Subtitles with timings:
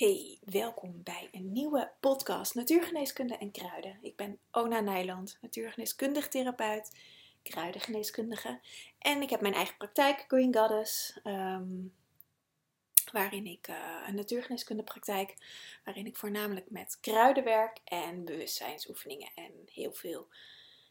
[0.00, 3.98] Hey, welkom bij een nieuwe podcast Natuurgeneeskunde en Kruiden.
[4.00, 6.96] Ik ben Ona Nijland, natuurgeneeskundig therapeut,
[7.42, 8.60] kruidengeneeskundige.
[8.98, 11.68] En ik heb mijn eigen praktijk, Green Goddess, ehm,
[13.12, 13.76] waarin ik uh,
[14.06, 15.34] een natuurgeneeskunde praktijk,
[15.84, 20.28] waarin ik voornamelijk met kruiden werk en bewustzijnsoefeningen en heel veel,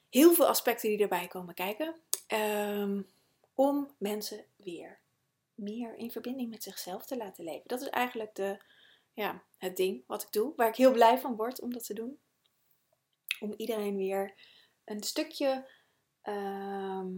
[0.09, 1.95] heel veel aspecten die erbij komen kijken.
[2.27, 3.07] Um,
[3.55, 4.99] om mensen weer
[5.55, 7.67] meer in verbinding met zichzelf te laten leven.
[7.67, 8.57] Dat is eigenlijk de
[9.19, 11.93] ja, het ding wat ik doe, waar ik heel blij van word om dat te
[11.93, 12.19] doen.
[13.39, 14.41] Om iedereen weer
[14.83, 15.71] een stukje
[16.21, 17.09] ehm,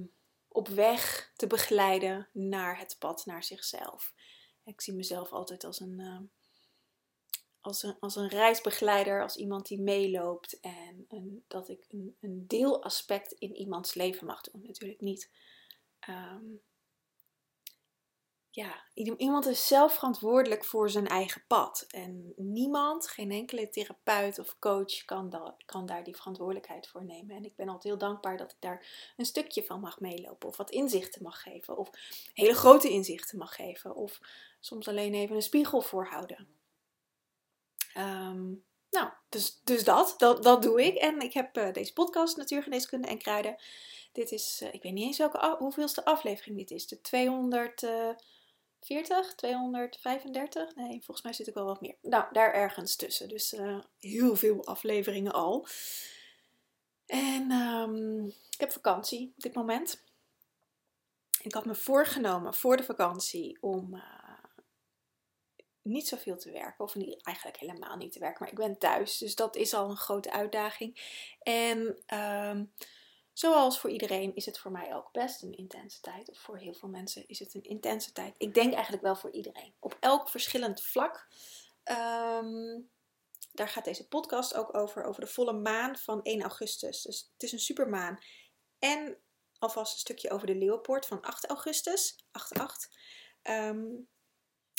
[0.47, 4.13] op weg te begeleiden naar het pad, naar zichzelf.
[4.63, 6.19] Ik zie mezelf altijd als een, uh,
[7.59, 10.59] als een, als een reisbegeleider, als iemand die meeloopt.
[10.59, 11.05] En
[11.47, 14.61] dat ik een, een deelaspect in iemands leven mag doen.
[14.65, 15.31] Natuurlijk niet
[16.09, 16.61] um,
[18.53, 21.85] ja, iemand is zelf verantwoordelijk voor zijn eigen pad.
[21.89, 27.35] En niemand, geen enkele therapeut of coach kan, kan daar die verantwoordelijkheid voor nemen.
[27.35, 30.49] En ik ben altijd heel dankbaar dat ik daar een stukje van mag meelopen.
[30.49, 31.77] Of wat inzichten mag geven.
[31.77, 31.89] Of
[32.33, 33.95] hele grote inzichten mag geven.
[33.95, 34.19] Of
[34.59, 36.47] soms alleen even een spiegel voorhouden.
[37.97, 40.95] Um, nou, dus, dus dat, dat, dat doe ik.
[40.95, 43.55] En ik heb uh, deze podcast, Natuurgeneeskunde en Kruiden.
[44.11, 46.87] Dit is, uh, ik weet niet eens welke, hoeveelste aflevering dit is.
[46.87, 47.83] De 200...
[47.83, 48.09] Uh,
[48.81, 50.75] 40, 235.
[50.75, 51.95] Nee, volgens mij zit ik wel wat meer.
[52.01, 53.29] Nou, daar ergens tussen.
[53.29, 55.67] Dus uh, heel veel afleveringen al.
[57.05, 60.03] En um, ik heb vakantie op dit moment.
[61.41, 64.01] Ik had me voorgenomen voor de vakantie om uh,
[65.81, 66.85] niet zoveel te werken.
[66.85, 68.39] Of niet, eigenlijk helemaal niet te werken.
[68.39, 69.17] Maar ik ben thuis.
[69.17, 70.97] Dus dat is al een grote uitdaging.
[71.41, 71.79] En
[72.19, 72.71] um,
[73.33, 76.29] Zoals voor iedereen is het voor mij ook best een intense tijd.
[76.29, 78.35] Of voor heel veel mensen is het een intense tijd.
[78.37, 79.73] Ik denk eigenlijk wel voor iedereen.
[79.79, 81.27] Op elk verschillend vlak.
[81.83, 82.89] Um,
[83.51, 85.03] daar gaat deze podcast ook over.
[85.03, 87.01] Over de volle maan van 1 augustus.
[87.01, 88.19] Dus het is een supermaan.
[88.79, 89.17] En
[89.59, 92.25] alvast een stukje over de leeuwpoort van 8 augustus.
[92.59, 92.63] 8-8.
[93.43, 94.09] Um,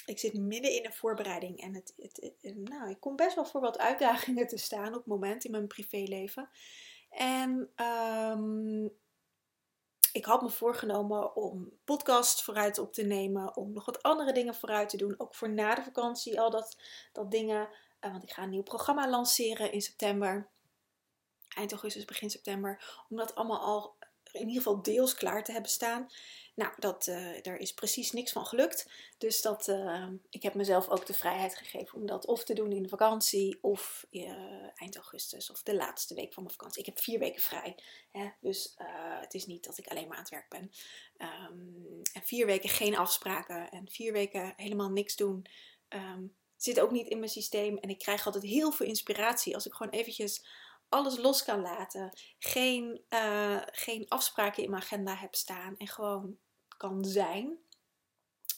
[0.07, 1.61] ik zit midden in een voorbereiding.
[1.61, 5.45] En het, het, nou, ik kom best wel voor wat uitdagingen te staan op moment
[5.45, 6.51] in mijn privéleven.
[7.13, 8.93] En um,
[10.13, 14.55] ik had me voorgenomen om podcast vooruit op te nemen, om nog wat andere dingen
[14.55, 16.77] vooruit te doen, ook voor na de vakantie, al dat,
[17.13, 17.69] dat dingen.
[18.01, 20.49] Uh, want ik ga een nieuw programma lanceren in september,
[21.49, 23.97] eind augustus, begin september, om dat allemaal al
[24.33, 26.11] in ieder geval deels klaar te hebben staan.
[26.55, 28.91] Nou, dat, uh, daar is precies niks van gelukt.
[29.19, 32.73] Dus dat, uh, ik heb mezelf ook de vrijheid gegeven om dat of te doen
[32.73, 34.31] in de vakantie of uh,
[34.75, 36.81] eind augustus of de laatste week van mijn vakantie.
[36.81, 37.77] Ik heb vier weken vrij.
[38.11, 38.31] Hè?
[38.41, 38.75] Dus
[39.21, 40.73] het is niet dat ik alleen maar aan het werk ben.
[41.19, 45.47] Um, en vier weken geen afspraken en vier weken helemaal niks doen.
[45.89, 47.79] Um, zit ook niet in mijn systeem.
[47.79, 50.45] En ik krijg altijd heel veel inspiratie als ik gewoon eventjes
[50.93, 52.11] alles los kan laten.
[52.39, 55.77] Geen, uh, geen afspraken in mijn agenda heb staan.
[55.77, 56.39] En gewoon
[56.77, 57.59] kan zijn.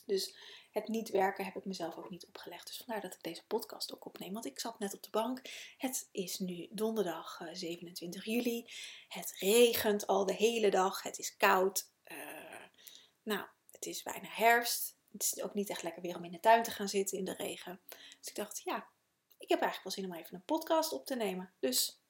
[0.06, 0.36] Dus
[0.70, 2.66] het niet werken heb ik mezelf ook niet opgelegd.
[2.66, 4.32] Dus vandaar dat ik deze podcast ook opneem.
[4.32, 5.40] Want ik zat net op de bank.
[5.76, 8.70] Het is nu donderdag 27 eh, juli.
[9.08, 11.02] Het regent al de hele dag.
[11.02, 11.90] Het is koud.
[12.06, 12.18] Uh,
[13.22, 14.96] nou, het is bijna herfst.
[15.12, 17.24] Het is ook niet echt lekker weer om in de tuin te gaan zitten in
[17.24, 17.80] de regen.
[18.18, 18.88] Dus ik dacht, ja,
[19.38, 21.52] ik heb eigenlijk wel zin om even een podcast op te nemen.
[21.58, 22.03] Dus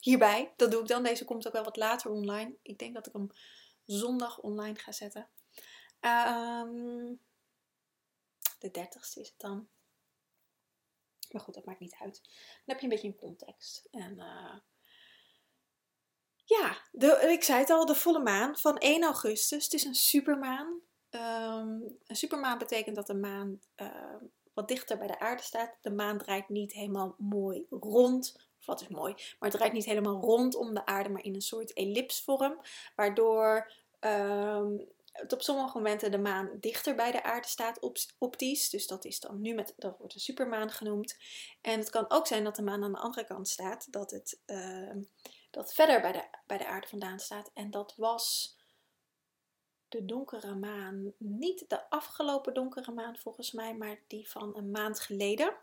[0.00, 1.02] hierbij, dat doe ik dan.
[1.02, 2.56] Deze komt ook wel wat later online.
[2.62, 3.30] Ik denk dat ik hem
[3.84, 5.28] zondag online ga zetten.
[6.00, 7.20] Um,
[8.58, 9.68] de dertigste is het dan.
[11.30, 12.20] Maar goed, dat maakt niet uit.
[12.22, 13.88] Dan heb je een beetje een context.
[13.90, 14.58] En uh,
[16.44, 19.64] ja, de, ik zei het al, de volle maan van 1 augustus.
[19.64, 20.80] Het is een supermaan.
[21.10, 24.16] Um, een supermaan betekent dat de maan uh,
[24.52, 25.76] wat dichter bij de aarde staat.
[25.80, 30.20] De maan draait niet helemaal mooi rond wat is mooi, maar het draait niet helemaal
[30.20, 32.60] rondom de aarde, maar in een soort ellipsvorm,
[32.96, 37.78] waardoor um, het op sommige momenten de maan dichter bij de aarde staat
[38.18, 38.70] optisch.
[38.70, 41.16] Dus dat is dan nu met, dat wordt een supermaan genoemd.
[41.60, 44.40] En het kan ook zijn dat de maan aan de andere kant staat, dat het
[44.46, 44.96] uh,
[45.50, 47.50] dat verder bij de, bij de aarde vandaan staat.
[47.54, 48.56] En dat was
[49.88, 55.00] de donkere maan, niet de afgelopen donkere maan volgens mij, maar die van een maand
[55.00, 55.56] geleden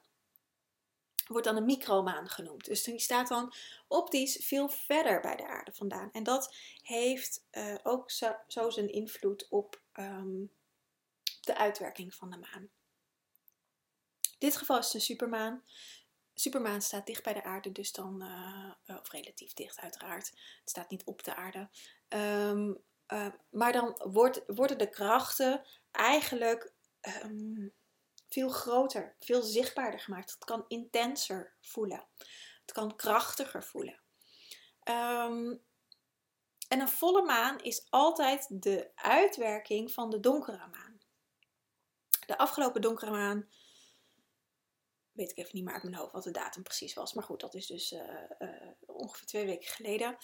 [1.28, 2.66] wordt dan een micromaan genoemd.
[2.66, 3.54] Dus die staat dan
[3.88, 6.12] optisch veel verder bij de aarde vandaan.
[6.12, 8.12] En dat heeft uh, ook
[8.48, 10.52] zo, zijn invloed op um,
[11.42, 12.70] de uitwerking van de maan.
[14.22, 15.64] In dit geval is het een supermaan.
[16.34, 20.28] Supermaan staat dicht bij de aarde, dus dan, uh, of relatief dicht uiteraard.
[20.30, 21.70] Het staat niet op de aarde.
[22.10, 26.74] Um, uh, maar dan wordt, worden de krachten eigenlijk
[27.24, 27.74] um,
[28.30, 30.32] veel groter, veel zichtbaarder gemaakt.
[30.32, 32.08] Het kan intenser voelen.
[32.62, 34.00] Het kan krachtiger voelen.
[34.84, 35.56] Ehm,
[36.68, 41.00] en een volle maan is altijd de uitwerking van de donkere maan.
[42.26, 43.50] De afgelopen donkere maan,
[45.12, 47.14] weet ik even niet meer uit mijn hoofd wat de datum precies was.
[47.14, 48.02] Maar goed, dat is dus uh,
[48.40, 50.18] uh, ongeveer twee weken geleden.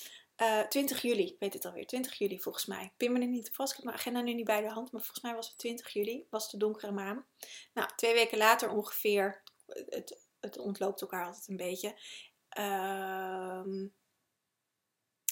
[0.44, 2.94] Uh, eh, 20 juli, ik weet het alweer, 20 juli volgens mij.
[2.98, 5.24] Pin me niet vast, ik heb mijn agenda nu niet bij de hand, maar volgens
[5.24, 7.26] mij was het 20 juli, was de donkere maan.
[7.74, 11.96] Nou, twee weken later ongeveer, het, het ontloopt elkaar altijd een beetje.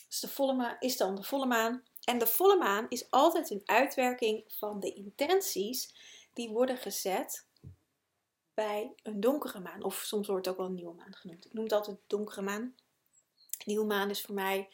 [0.07, 1.83] Dus de volle maan is dan de volle maan.
[2.03, 5.95] En de volle maan is altijd een uitwerking van de intenties
[6.33, 7.47] die worden gezet
[8.53, 9.83] bij een donkere maan.
[9.83, 11.45] Of soms wordt het ook wel een nieuwe maan genoemd.
[11.45, 12.75] Ik noem het altijd donkere maan.
[13.65, 14.69] Nieuwe maan is voor mij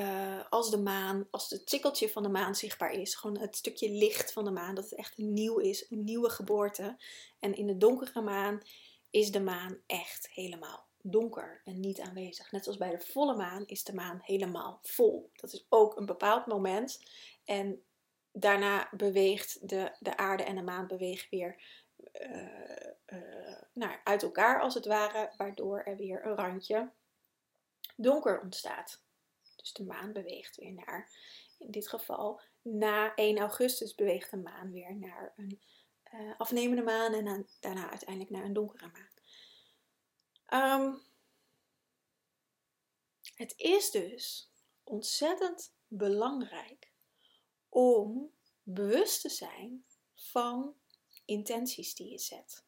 [0.00, 3.14] uh, als de maan, als het tikkeltje van de maan zichtbaar is.
[3.14, 4.74] Gewoon het stukje licht van de maan.
[4.74, 6.96] Dat het echt nieuw is, een nieuwe geboorte.
[7.38, 8.62] En in de donkere maan
[9.10, 12.52] is de maan echt helemaal donker en niet aanwezig.
[12.52, 15.30] Net zoals bij de volle maan is de maan helemaal vol.
[15.34, 17.00] Dat is ook een bepaald moment.
[17.44, 17.82] En
[18.32, 21.62] daarna beweegt de, de aarde en de maan bewegen weer
[23.74, 26.90] uh, uit elkaar als het ware, waardoor er weer een randje
[27.96, 29.03] donker ontstaat.
[29.64, 31.10] Dus de maan beweegt weer naar,
[31.58, 35.60] in dit geval, na 1 augustus beweegt de maan weer naar een
[36.12, 39.12] uh, afnemende maan en dan, daarna uiteindelijk naar een donkere maan.
[40.82, 41.02] Um,
[43.34, 44.50] het is dus
[44.82, 46.92] ontzettend belangrijk
[47.68, 48.32] om
[48.62, 49.84] bewust te zijn
[50.14, 50.74] van
[51.24, 52.64] intenties die je zet.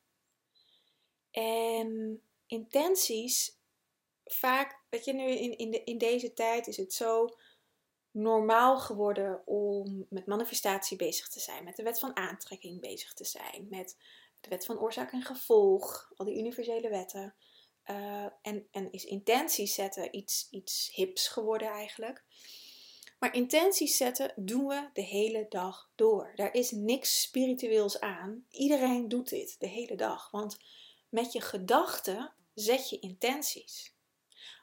[1.30, 3.58] En intenties,
[4.24, 7.28] vaak, weet je, nu in, in, de, in deze tijd is het zo
[8.10, 13.24] normaal geworden om met manifestatie bezig te zijn, met de wet van aantrekking bezig te
[13.24, 13.96] zijn, met
[14.40, 17.34] de wet van oorzaak en gevolg, al die universele wetten.
[17.90, 22.24] Uh, en, en is intenties zetten iets, iets hips geworden eigenlijk.
[23.18, 26.32] Maar intenties zetten doen we de hele dag door.
[26.34, 28.46] Daar is niks spiritueels aan.
[28.50, 30.30] Iedereen doet dit de hele dag.
[30.30, 30.56] Want
[31.08, 33.95] met je gedachten zet je intenties.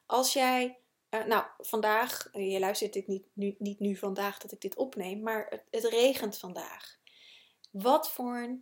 [0.05, 0.79] Als jij,
[1.09, 5.21] uh, nou vandaag, je luistert dit niet nu, niet nu vandaag dat ik dit opneem,
[5.21, 6.97] maar het, het regent vandaag.
[7.71, 8.59] Wat voor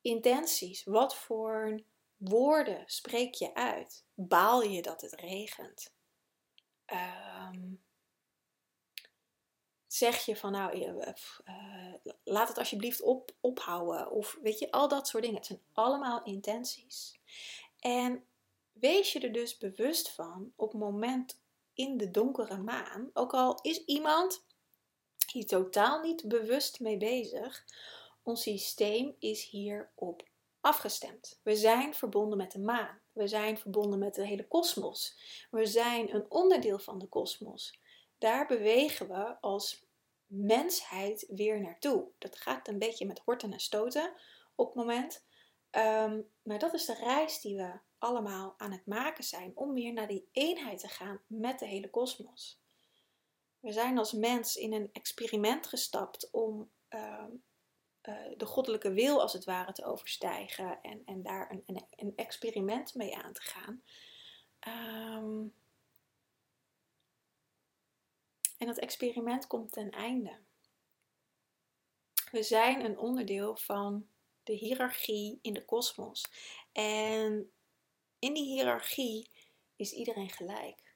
[0.00, 1.80] intenties, wat voor
[2.16, 4.04] woorden spreek je uit?
[4.14, 5.94] Baal je dat het regent?
[6.86, 7.82] Um,
[9.86, 11.94] zeg je van nou, uh,
[12.24, 14.10] laat het alsjeblieft op, ophouden.
[14.10, 15.38] Of weet je, al dat soort dingen.
[15.38, 17.20] Het zijn allemaal intenties.
[17.78, 18.24] En
[18.80, 21.42] wees je er dus bewust van op het moment
[21.72, 24.44] in de donkere maan, ook al is iemand
[25.32, 27.64] hier totaal niet bewust mee bezig,
[28.22, 30.28] ons systeem is hierop
[30.60, 31.40] afgestemd.
[31.42, 33.00] We zijn verbonden met de maan.
[33.12, 35.18] We zijn verbonden met de hele kosmos.
[35.50, 37.78] We zijn een onderdeel van de kosmos.
[38.18, 39.86] Daar bewegen we als
[40.26, 42.08] mensheid weer naartoe.
[42.18, 44.12] Dat gaat een beetje met horten en stoten
[44.54, 45.24] op het moment.
[45.70, 49.92] Um, maar dat is de reis die we allemaal aan het maken zijn om weer
[49.92, 52.60] naar die eenheid te gaan met de hele kosmos.
[53.60, 57.42] We zijn als mens in een experiment gestapt om um,
[58.02, 62.12] uh, de goddelijke wil als het ware te overstijgen en, en daar een, een, een
[62.16, 63.82] experiment mee aan te gaan.
[64.68, 65.54] Um,
[68.58, 70.38] en dat experiment komt ten einde.
[72.30, 74.08] We zijn een onderdeel van
[74.42, 76.24] de hiërarchie in de kosmos.
[76.72, 77.52] En
[78.20, 79.30] in die hiërarchie
[79.76, 80.94] is iedereen gelijk.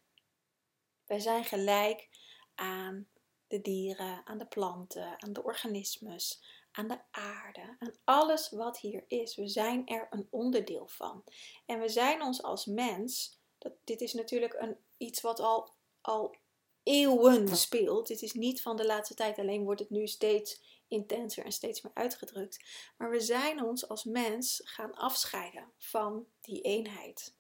[1.06, 2.08] Wij zijn gelijk
[2.54, 3.08] aan
[3.46, 9.04] de dieren, aan de planten, aan de organismes, aan de aarde, aan alles wat hier
[9.08, 9.36] is.
[9.36, 11.24] We zijn er een onderdeel van.
[11.66, 16.34] En we zijn ons als mens, dat, dit is natuurlijk een, iets wat al, al
[16.82, 18.06] eeuwen speelt.
[18.06, 21.82] Dit is niet van de laatste tijd, alleen wordt het nu steeds intenser en steeds
[21.82, 22.64] meer uitgedrukt.
[22.96, 27.34] Maar we zijn ons als mens gaan afscheiden van die eenheid.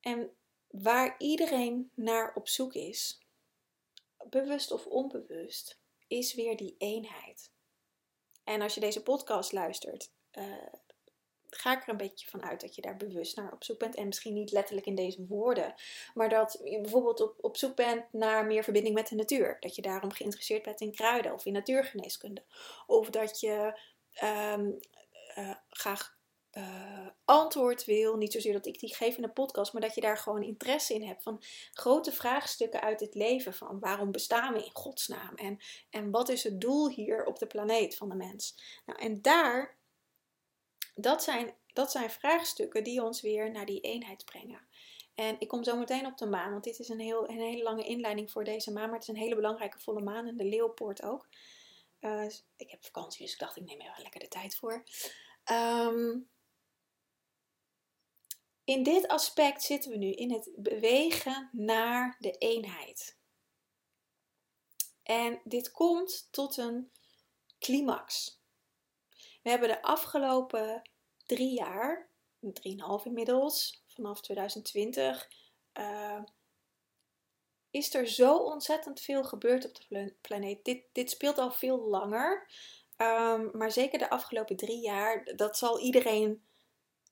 [0.00, 0.36] En
[0.68, 3.26] waar iedereen naar op zoek is,
[4.28, 7.50] bewust of onbewust, is weer die eenheid.
[8.44, 10.72] En als je deze podcast luistert, uh,
[11.56, 13.94] ga ik er een beetje van uit dat je daar bewust naar op zoek bent.
[13.94, 15.74] En misschien niet letterlijk in deze woorden,
[16.14, 19.56] maar dat je bijvoorbeeld op, op zoek bent naar meer verbinding met de natuur.
[19.60, 22.42] Dat je daarom geïnteresseerd bent in kruiden of in natuurgeneeskunde.
[22.86, 23.80] Of dat je
[24.54, 24.78] um,
[25.38, 26.20] uh, graag
[26.52, 28.16] uh, antwoord wil.
[28.16, 30.94] Niet zozeer dat ik die geef in een podcast, maar dat je daar gewoon interesse
[30.94, 31.22] in hebt.
[31.22, 31.42] Van
[31.72, 33.54] grote vraagstukken uit het leven.
[33.54, 35.34] Van waarom bestaan we in godsnaam?
[35.34, 35.58] En,
[35.90, 38.56] en wat is het doel hier op de planeet van de mens?
[38.86, 39.76] Nou, en daar,
[40.94, 44.66] dat zijn, dat zijn vraagstukken die ons weer naar die eenheid brengen.
[45.14, 47.62] En ik kom zo meteen op de maan, want dit is een, heel, een hele
[47.62, 48.84] lange inleiding voor deze maan.
[48.84, 51.28] Maar het is een hele belangrijke volle maan en de Leeuwpoort ook.
[52.00, 54.84] Uh, ik heb vakantie, dus ik dacht ik neem wel lekker de tijd voor.
[55.50, 56.30] Um,
[58.64, 63.16] in dit aspect zitten we nu in het bewegen naar de eenheid.
[65.02, 66.90] En dit komt tot een
[67.58, 68.40] climax.
[69.42, 70.82] We hebben de afgelopen
[71.26, 72.08] drie jaar,
[72.40, 75.28] drieënhalf inmiddels, vanaf 2020,
[75.78, 76.22] uh,
[77.70, 80.64] is er zo ontzettend veel gebeurd op de planeet.
[80.64, 82.46] Dit, dit speelt al veel langer,
[82.96, 86.42] um, maar zeker de afgelopen drie jaar, dat zal iedereen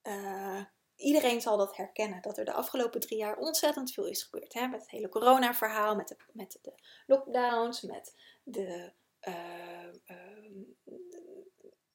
[0.03, 0.65] uh,
[1.01, 2.23] iedereen zal dat herkennen.
[2.23, 4.55] Dat er de afgelopen drie jaar ontzettend veel is gebeurd.
[4.55, 4.67] Hè?
[4.67, 6.75] Met het hele corona-verhaal, met de, met de
[7.07, 8.93] lockdowns, met de,
[9.29, 10.67] uh, uh,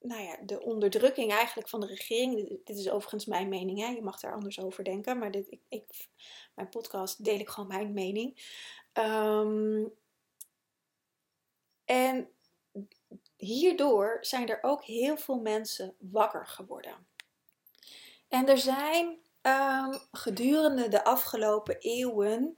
[0.07, 2.59] nou ja, de onderdrukking eigenlijk van de regering.
[2.63, 3.79] Dit, is overigens mijn mening.
[3.79, 3.87] Hè?
[3.87, 5.17] Je mag daar anders over denken.
[5.17, 6.07] Maar dit, ik, ik,
[6.55, 8.39] mijn podcast deel ik gewoon mijn mening.
[8.93, 9.93] Um,
[11.85, 12.29] en
[13.37, 17.07] hierdoor zijn er ook heel veel mensen wakker geworden.
[18.27, 22.55] En er zijn um, gedurende de afgelopen eeuwen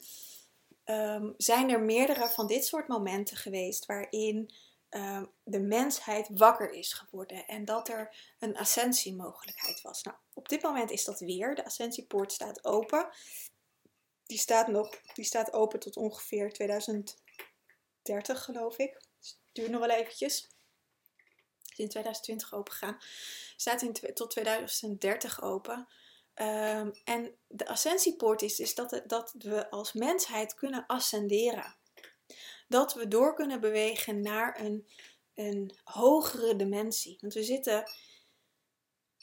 [0.86, 4.52] um, zijn er meerdere van dit soort momenten geweest waarin
[4.90, 10.04] um, de mensheid wakker is geworden en dat er een ascensiemogelijkheid was.
[10.04, 11.56] Nou, op dit moment is dat weer.
[11.56, 13.10] De ascensiepoort staat open.
[14.26, 18.94] Die staat, nog, die staat open tot ongeveer 2030, geloof ik.
[19.20, 20.50] Het duurt nog wel eventjes.
[21.66, 23.00] is in 2020 open gegaan
[23.58, 25.88] staat in, tot 2030 open.
[26.36, 31.77] Um, en de ascensiepoort is, is dat, dat we als mensheid kunnen ascenderen.
[32.68, 34.88] Dat we door kunnen bewegen naar een,
[35.34, 37.18] een hogere dimensie.
[37.22, 37.84] Want we zitten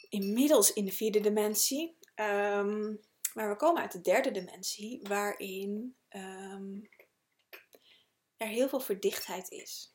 [0.08, 1.96] inmiddels in de vierde dimensie.
[2.14, 3.00] Um,
[3.34, 6.88] maar we komen uit de derde dimensie, waarin um,
[8.36, 9.94] er heel veel verdichtheid is.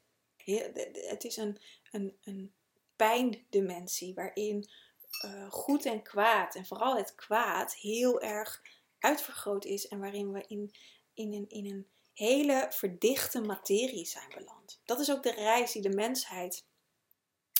[1.08, 1.58] het is een,
[1.92, 2.54] een, een
[2.96, 4.70] pijndimensie, waarin
[5.26, 8.62] uh, goed en kwaad, en vooral het kwaad, heel erg
[9.00, 10.72] uitvergroot is en waarin we in,
[11.14, 11.88] in, een, in een
[12.20, 14.82] hele verdichte materie zijn beland.
[14.86, 16.66] Dat is ook de reis die de mensheid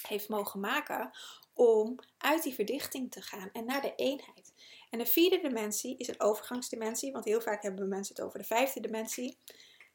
[0.08, 1.12] heeft mogen maken
[1.54, 4.54] om uit die verdichting te gaan en naar de eenheid.
[4.90, 8.46] En de vierde dimensie is een overgangsdimensie, want heel vaak hebben mensen het over de
[8.46, 9.38] vijfde dimensie.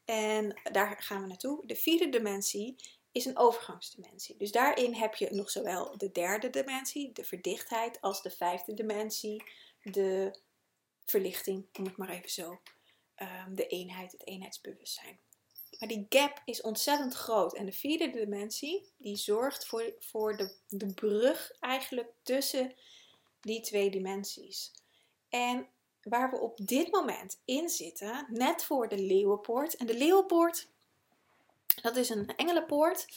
[0.05, 1.67] En daar gaan we naartoe.
[1.67, 2.75] De vierde dimensie
[3.11, 4.37] is een overgangsdimensie.
[4.37, 9.43] Dus daarin heb je nog zowel de derde dimensie, de verdichtheid, als de vijfde dimensie,
[9.81, 10.39] de
[11.05, 12.59] verlichting, om het maar even zo,
[13.21, 15.19] um, de eenheid, het eenheidsbewustzijn.
[15.79, 17.55] Maar die gap is ontzettend groot.
[17.55, 22.73] En de vierde dimensie, die zorgt voor, voor de, de brug eigenlijk tussen
[23.41, 24.71] die twee dimensies.
[25.29, 25.67] En
[26.01, 29.75] waar we op dit moment in zitten, net voor de Leeuwenpoort.
[29.75, 30.67] En de Leeuwenpoort
[31.81, 33.07] dat is een engelenpoort.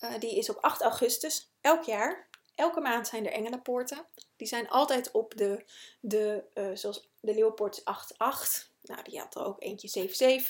[0.00, 2.28] Uh, die is op 8 augustus elk jaar.
[2.54, 4.06] Elke maand zijn er engelenpoorten.
[4.36, 5.64] Die zijn altijd op de,
[6.00, 8.71] de uh, zoals de Leeuwpoort 8-8.
[8.82, 10.42] Nou, die had er ook eentje 7-7,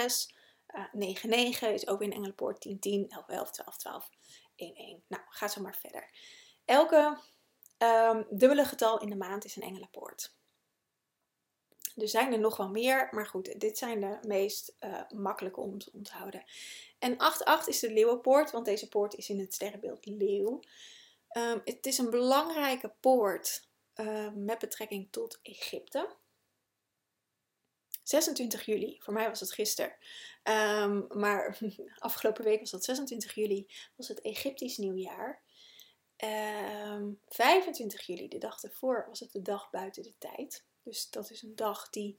[0.00, 0.32] 6-6.
[0.74, 2.66] Uh, 9-9 is ook weer een engelenpoort.
[2.68, 4.08] 10-10, 11-11, 12-12,
[4.40, 5.06] 1-1.
[5.08, 6.10] Nou, ga zo maar verder.
[6.64, 7.18] Elke
[7.78, 10.34] um, dubbele getal in de maand is een engelenpoort.
[11.96, 15.78] Er zijn er nog wel meer, maar goed, dit zijn de meest uh, makkelijke om
[15.78, 16.44] te onthouden.
[16.98, 17.16] En 8-8
[17.66, 20.60] is de leeuwenpoort, want deze poort is in het sterrenbeeld leeuw.
[21.36, 26.16] Um, het is een belangrijke poort uh, met betrekking tot Egypte.
[28.04, 29.96] 26 juli, voor mij was het gisteren,
[30.82, 31.58] um, maar
[31.98, 35.42] afgelopen week was dat 26 juli, was het Egyptisch nieuwjaar.
[36.16, 40.64] Um, ehm, 25 juli, de dag ervoor, was het de dag buiten de tijd.
[40.82, 42.18] Dus dat is een dag die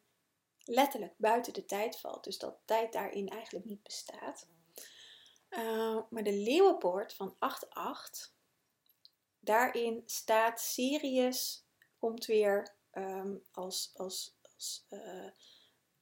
[0.63, 2.23] letterlijk buiten de tijd valt.
[2.23, 4.47] Dus dat tijd daarin eigenlijk niet bestaat.
[5.49, 8.31] Uh, maar de leeuwenpoort van 8-8,
[9.39, 11.65] daarin staat Sirius,
[11.99, 12.75] komt weer
[13.51, 15.29] als, als, als, uh,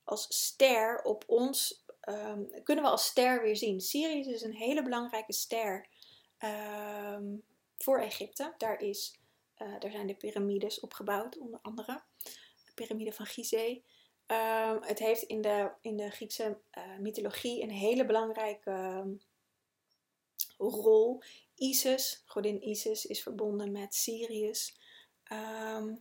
[0.03, 3.81] als ster op ons, um, kunnen we als ster weer zien.
[3.81, 5.87] Sirius is een hele belangrijke ster
[6.39, 7.43] um,
[7.77, 8.53] voor Egypte.
[8.57, 9.19] Daar, is,
[9.57, 12.03] uh, daar zijn de piramides opgebouwd, onder andere
[12.73, 13.81] piramide van Gizeh.
[14.27, 19.05] Um, het heeft in de, in de Griekse uh, mythologie een hele belangrijke
[20.57, 21.21] rol.
[21.55, 24.77] Isis, godin Isis, is verbonden met Sirius.
[25.23, 25.95] Ehm,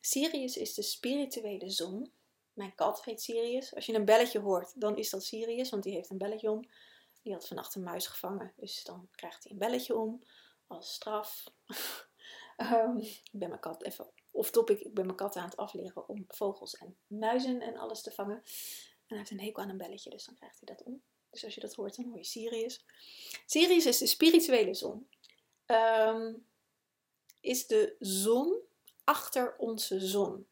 [0.00, 2.12] Sirius is de spirituele zon.
[2.60, 3.74] Mijn kat heet Sirius.
[3.74, 6.68] Als je een belletje hoort, dan is dat Sirius, want die heeft een belletje om.
[7.22, 10.22] Die had vannacht een muis gevangen, dus dan krijgt hij een belletje om
[10.66, 11.44] als straf.
[12.56, 12.98] um,
[13.30, 16.24] ik ben mijn kat even of topic, ik ben mijn kat aan het afleren om
[16.28, 18.36] vogels en muizen en alles te vangen.
[18.36, 18.42] En
[19.06, 21.02] hij heeft een hekel aan een belletje, dus dan krijgt hij dat om.
[21.30, 22.84] Dus als je dat hoort, dan hoor je Sirius.
[23.46, 25.08] Sirius is de spirituele zon.
[25.66, 26.46] Um,
[27.40, 28.60] is de zon
[29.04, 30.49] achter onze zon.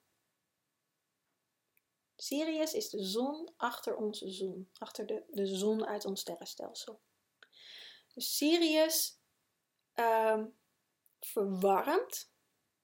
[2.21, 7.01] Sirius is de zon achter onze zon, achter de, de zon uit ons sterrenstelsel.
[8.15, 9.19] Dus Sirius
[9.95, 10.59] um,
[11.21, 12.33] verwarmt,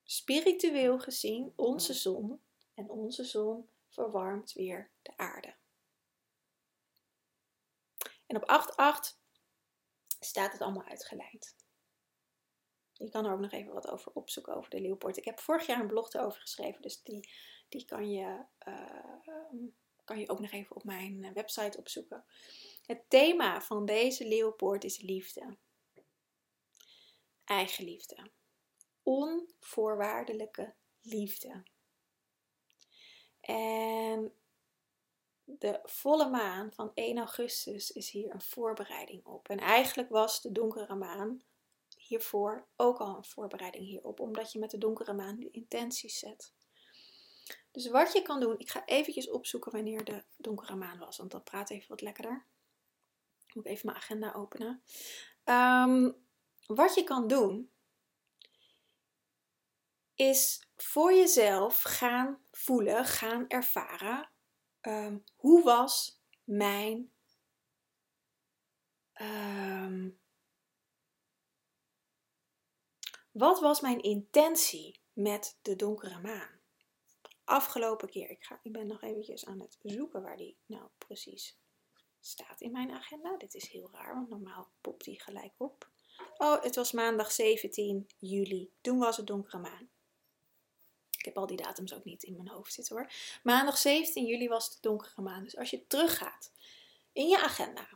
[0.02, 2.42] spiritueel gezien, onze zon.
[2.74, 5.54] En onze zon verwarmt weer de aarde.
[8.26, 8.66] En op
[9.10, 9.18] 8.8
[10.20, 11.56] staat het allemaal uitgeleid.
[12.92, 15.16] Je kan er ook nog even wat over opzoeken over de leeuwpoort.
[15.16, 17.30] Ik heb vorig jaar een blog erover geschreven, dus die,
[17.78, 19.34] die kan, je, uh,
[20.04, 22.24] kan je ook nog even op mijn website opzoeken.
[22.86, 25.56] Het thema van deze leeuwpoort is liefde.
[27.44, 28.30] Eigenliefde.
[29.02, 31.62] Onvoorwaardelijke liefde.
[33.40, 34.32] En
[35.44, 39.48] de volle maan van 1 augustus is hier een voorbereiding op.
[39.48, 41.42] En eigenlijk was de donkere maan
[41.96, 46.52] hiervoor ook al een voorbereiding hierop, omdat je met de donkere maan de intenties zet.
[47.70, 51.30] Dus wat je kan doen, ik ga eventjes opzoeken wanneer de donkere maan was, want
[51.30, 52.46] dat praat even wat lekkerder.
[53.46, 54.82] Ik moet even mijn agenda openen.
[55.44, 56.10] Ehm,
[56.66, 57.70] wat je kan doen,
[60.14, 64.30] is voor jezelf gaan voelen, gaan ervaren.
[64.80, 67.12] Ehm, hoe was mijn
[69.12, 70.10] ehm,
[73.34, 76.53] Wat was mijn intentie met de donkere maan?
[77.44, 81.58] Afgelopen keer, ik, ga, ik ben nog eventjes aan het zoeken waar die nou precies
[82.20, 83.36] staat in mijn agenda.
[83.36, 85.90] Dit is heel raar, want normaal popt die gelijk op.
[86.36, 88.72] Oh, het was maandag 17 juli.
[88.80, 89.88] Toen was het donkere maan.
[91.18, 93.12] Ik heb al die datums ook niet in mijn hoofd zitten hoor.
[93.42, 95.44] Maandag 17 juli was het donkere maan.
[95.44, 96.52] Dus als je teruggaat
[97.12, 97.88] in je agenda,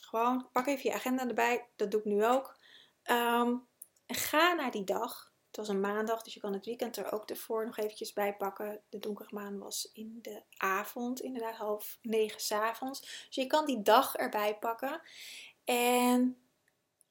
[0.00, 1.68] gewoon pak even je agenda erbij.
[1.76, 2.58] Dat doe ik nu ook.
[3.02, 3.68] En
[4.06, 5.34] ga naar die dag.
[5.56, 8.36] Het was een maandag, dus je kan het weekend er ook ervoor nog eventjes bij
[8.36, 8.80] pakken.
[8.88, 13.00] De donkere maan was in de avond, inderdaad half negen s'avonds.
[13.00, 15.00] Dus je kan die dag erbij pakken.
[15.64, 16.36] En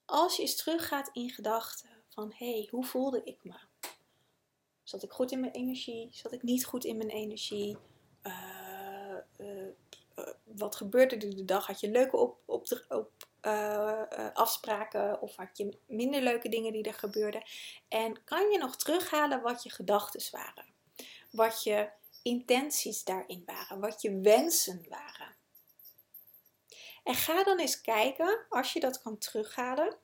[0.04, 3.54] als je eens teruggaat in gedachten van hé, hey, hoe voelde ik me?
[4.82, 6.08] Zat ik goed in mijn energie?
[6.10, 7.76] Zat ik niet goed in mijn energie?
[8.22, 9.66] Uh, uh,
[10.16, 11.66] uh, wat gebeurde er de dag?
[11.66, 13.10] Had je leuke op, op, op
[13.46, 17.42] uh, afspraken of had je minder leuke dingen die er gebeurden.
[17.88, 20.66] En kan je nog terughalen wat je gedachten waren,
[21.30, 21.88] wat je
[22.22, 25.34] intenties daarin waren, wat je wensen waren.
[27.04, 29.96] En ga dan eens kijken, als je dat kan terughalen.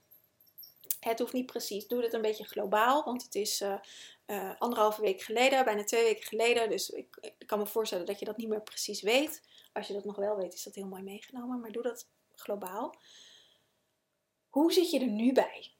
[1.01, 5.23] Het hoeft niet precies, doe het een beetje globaal, want het is uh, anderhalve week
[5.23, 6.71] geleden, bijna twee weken geleden.
[6.71, 9.43] Dus ik kan me voorstellen dat je dat niet meer precies weet.
[9.73, 12.97] Als je dat nog wel weet, is dat heel mooi meegenomen, maar doe dat globaal.
[14.53, 15.75] Hoe zit je er nu bij?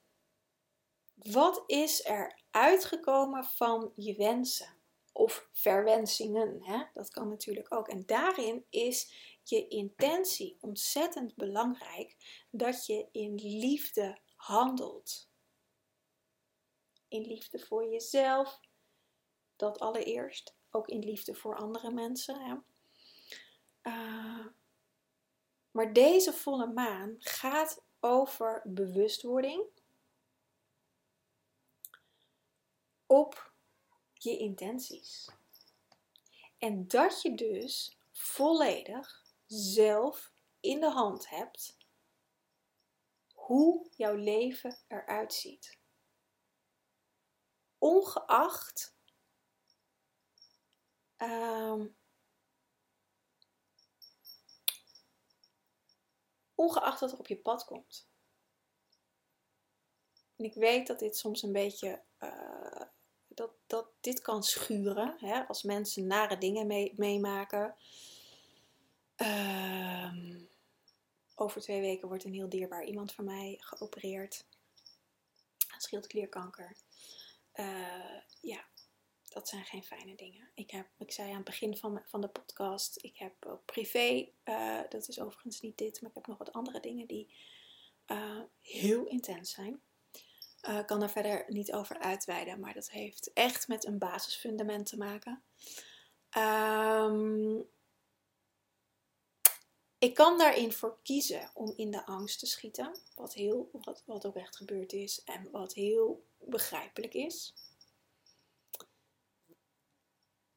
[1.15, 4.81] Wat is er uitgekomen van je wensen?
[5.13, 6.85] Of verwensingen, hè?
[6.95, 7.89] dat kan natuurlijk ook.
[7.89, 12.17] En daarin is je intentie ontzettend belangrijk
[12.51, 15.31] dat je in liefde handelt.
[17.09, 18.61] In liefde voor jezelf,
[19.57, 20.57] dat allereerst.
[20.71, 22.41] Ook in liefde voor andere mensen.
[22.41, 22.55] Hè?
[23.91, 24.47] Uh,
[25.71, 29.65] maar deze volle maan gaat over bewustwording
[33.07, 33.53] op
[34.13, 35.31] je intenties.
[36.59, 41.77] En dat je dus volledig zelf in de hand hebt
[43.35, 45.79] hoe jouw leven eruit ziet.
[47.79, 48.97] Ongeacht
[51.17, 51.97] um,
[56.55, 58.11] ongeacht wat er op je pad komt.
[60.37, 62.83] En ik weet dat dit soms een beetje, uh,
[63.29, 67.75] dat, dat dit kan schuren hè, als mensen nare dingen mee, meemaken.
[69.17, 70.13] Uh,
[71.35, 74.47] over twee weken wordt een heel dierbaar iemand van mij geopereerd.
[75.79, 76.77] Schildklierkanker.
[77.55, 78.65] Uh, ja,
[79.33, 80.51] dat zijn geen fijne dingen.
[80.55, 84.29] Ik, heb, ik zei aan het begin van, van de podcast, ik heb ook privé,
[84.45, 87.35] uh, dat is overigens niet dit, maar ik heb nog wat andere dingen die
[88.07, 89.83] uh, heel intens zijn.
[90.13, 94.87] Ik uh, kan daar verder niet over uitweiden, maar dat heeft echt met een basisfundament
[94.87, 95.43] te maken.
[96.39, 97.71] Um,
[99.99, 104.27] ik kan daarin voor kiezen om in de angst te schieten, wat, heel, wat, wat
[104.27, 107.55] ook echt gebeurd is en wat heel begrijpelijk is.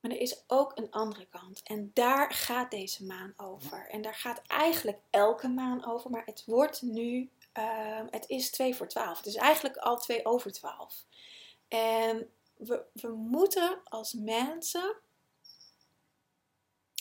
[0.05, 1.61] Maar er is ook een andere kant.
[1.63, 3.87] En daar gaat deze maan over.
[3.89, 6.09] En daar gaat eigenlijk elke maan over.
[6.09, 9.17] Maar het wordt nu, uh, het is 2 voor 12.
[9.17, 11.05] Het is eigenlijk al 2 over 12.
[11.67, 14.95] En we, we moeten als mensen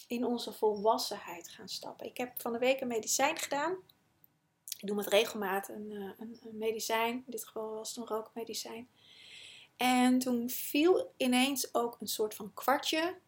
[0.07, 2.07] in onze volwassenheid gaan stappen.
[2.07, 3.77] Ik heb van de week een medicijn gedaan.
[4.79, 7.15] Ik doe met regelmaat een, eh, een medicijn.
[7.15, 8.89] In dit geval was het een rookmedicijn.
[9.77, 13.19] En toen viel ineens ook een soort van kwartje.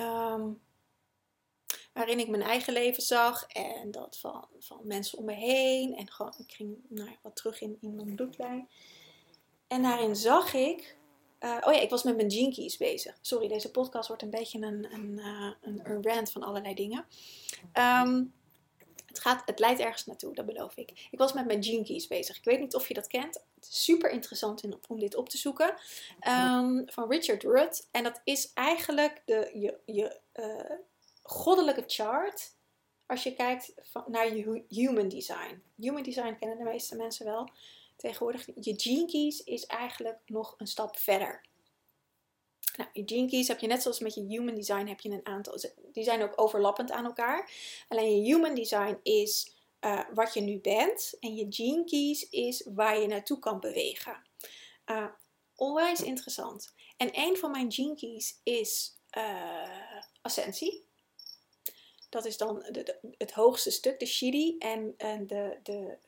[0.00, 0.60] Um,
[1.92, 5.96] waarin ik mijn eigen leven zag en dat van, van mensen om me heen.
[5.96, 8.68] En gewoon, ik ging nou, wat terug in, in mijn bloedlijn.
[9.66, 10.98] En daarin zag ik
[11.40, 13.18] uh, oh ja, ik was met mijn jinkies bezig.
[13.20, 15.20] Sorry, deze podcast wordt een beetje een, een,
[15.60, 17.04] een, een rant van allerlei dingen.
[18.04, 18.32] Um,
[19.10, 21.08] het, gaat, het leidt ergens naartoe, dat beloof ik.
[21.10, 22.36] Ik was met mijn jinkies bezig.
[22.36, 23.34] Ik weet niet of je dat kent.
[23.54, 25.74] Het is super interessant in, om dit op te zoeken.
[26.28, 27.88] Um, van Richard Rudd.
[27.90, 30.78] En dat is eigenlijk de, je, je uh,
[31.22, 32.54] goddelijke chart.
[33.06, 33.74] Als je kijkt
[34.06, 35.62] naar je human design.
[35.76, 37.50] Human design kennen de meeste mensen wel.
[37.96, 41.40] Tegenwoordig, je gene keys is eigenlijk nog een stap verder.
[42.76, 45.26] Nou, je gene keys heb je net zoals met je human design heb je een
[45.26, 45.58] aantal.
[45.92, 47.50] Die zijn ook overlappend aan elkaar.
[47.88, 51.16] Alleen je human design is uh, wat je nu bent.
[51.20, 54.22] En je gene keys is waar je naartoe kan bewegen.
[54.86, 55.06] Uh,
[55.54, 56.74] onwijs interessant.
[56.96, 60.88] En een van mijn gene keys is uh, ascensie.
[62.08, 64.56] Dat is dan de, het hoogste stuk, de shidi.
[64.58, 65.98] En, en de, de,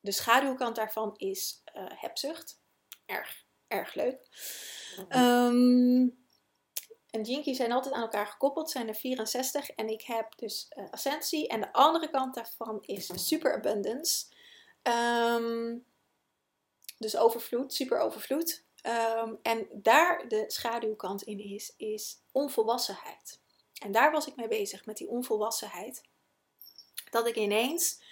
[0.00, 2.60] de schaduwkant daarvan is hebzucht.
[3.06, 4.18] Erg, erg leuk.
[5.08, 6.16] Um,
[7.10, 9.70] en Jinkies zijn altijd aan elkaar gekoppeld, zijn er 64.
[9.70, 11.48] En ik heb dus uh, ascensie.
[11.48, 14.26] En de andere kant daarvan is superabundance.
[14.82, 15.84] Um,
[16.98, 18.64] dus overvloed, super overvloed.
[18.82, 23.40] Um, en daar de schaduwkant in is, is onvolwassenheid.
[23.82, 26.02] En daar was ik mee bezig, met die onvolwassenheid.
[27.10, 28.02] Dat ik ineens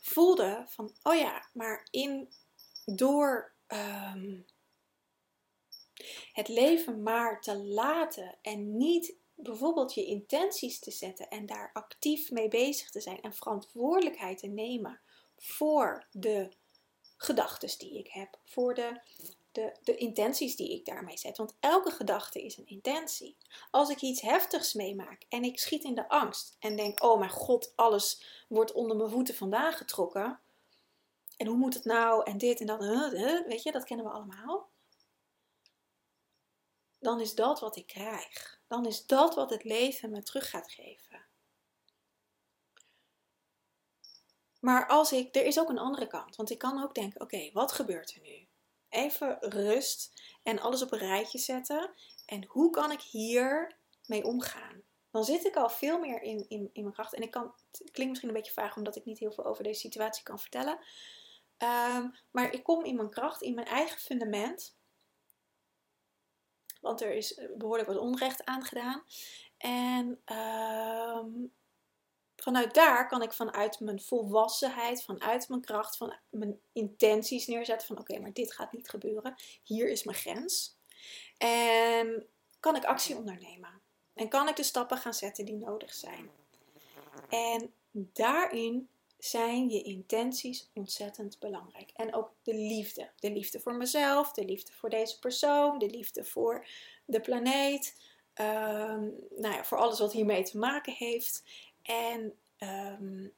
[0.00, 2.32] voelde van, oh ja, maar in,
[2.84, 4.46] door um,
[6.32, 12.30] het leven maar te laten en niet bijvoorbeeld je intenties te zetten en daar actief
[12.30, 15.00] mee bezig te zijn en verantwoordelijkheid te nemen
[15.36, 16.48] voor de
[17.16, 19.00] gedachten die ik heb, voor de
[19.52, 21.36] de, de intenties die ik daarmee zet.
[21.36, 23.36] Want elke gedachte is een intentie.
[23.70, 27.30] Als ik iets heftigs meemaak en ik schiet in de angst en denk: oh mijn
[27.30, 30.40] god, alles wordt onder mijn voeten vandaan getrokken.
[31.36, 32.22] En hoe moet het nou?
[32.24, 32.80] En dit en dat.
[33.46, 34.68] Weet je, dat kennen we allemaal.
[37.02, 38.60] Dan is dat wat ik krijg.
[38.66, 41.24] Dan is dat wat het leven me terug gaat geven.
[44.60, 46.36] Maar als ik, er is ook een andere kant.
[46.36, 48.46] Want ik kan ook denken: oké, wat gebeurt er nu?
[48.92, 50.12] even rust
[50.42, 51.90] en alles op een rijtje zetten.
[52.26, 54.82] En hoe kan ik hier mee omgaan?
[55.10, 57.14] Dan zit ik al veel meer in, in, in mijn kracht.
[57.14, 59.64] En ik kan, het klinkt misschien een beetje vaag omdat ik niet heel veel over
[59.64, 60.78] deze situatie kan vertellen.
[61.96, 64.76] Um, maar ik kom in mijn kracht, in mijn eigen fundament.
[66.82, 69.02] Want er is behoorlijk wat onrecht aangedaan.
[69.58, 71.52] En um,
[72.36, 77.98] vanuit daar kan ik vanuit mijn volwassenheid, vanuit mijn kracht, van mijn intenties neerzetten van
[77.98, 79.34] oké, maar dit gaat niet gebeuren.
[79.62, 80.76] Hier is mijn grens.
[81.38, 82.26] En
[82.60, 83.80] kan ik actie ondernemen.
[84.14, 86.30] En kan ik de stappen gaan zetten die nodig zijn.
[87.28, 88.88] En daarin
[89.24, 91.90] zijn je intenties ontzettend belangrijk.
[91.90, 93.10] En ook de liefde.
[93.16, 96.66] De liefde voor mezelf, de liefde voor deze persoon, de liefde voor
[97.04, 98.00] de planeet.
[98.34, 101.42] Um, nou ja, voor alles wat hiermee te maken heeft.
[101.82, 103.32] En um,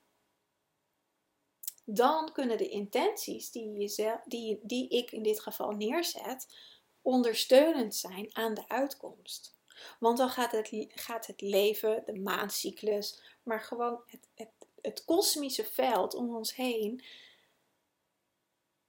[1.84, 6.56] dan kunnen de intenties die, je, die, die ik in dit geval neerzet,
[7.02, 9.54] ondersteunend zijn aan de uitkomst.
[9.98, 14.50] Want dan gaat het, gaat het leven, de maancyclus, maar gewoon het, het,
[14.84, 17.04] het kosmische veld om ons heen,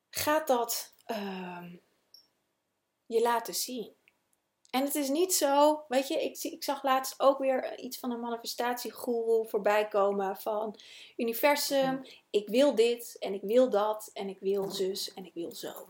[0.09, 1.81] gaat dat um,
[3.05, 3.95] je laten zien.
[4.69, 8.11] En het is niet zo, weet je, ik, ik zag laatst ook weer iets van
[8.11, 10.79] een manifestatiegoeroe voorbij komen van
[11.17, 15.51] universum, ik wil dit en ik wil dat en ik wil zus en ik wil
[15.51, 15.87] zo.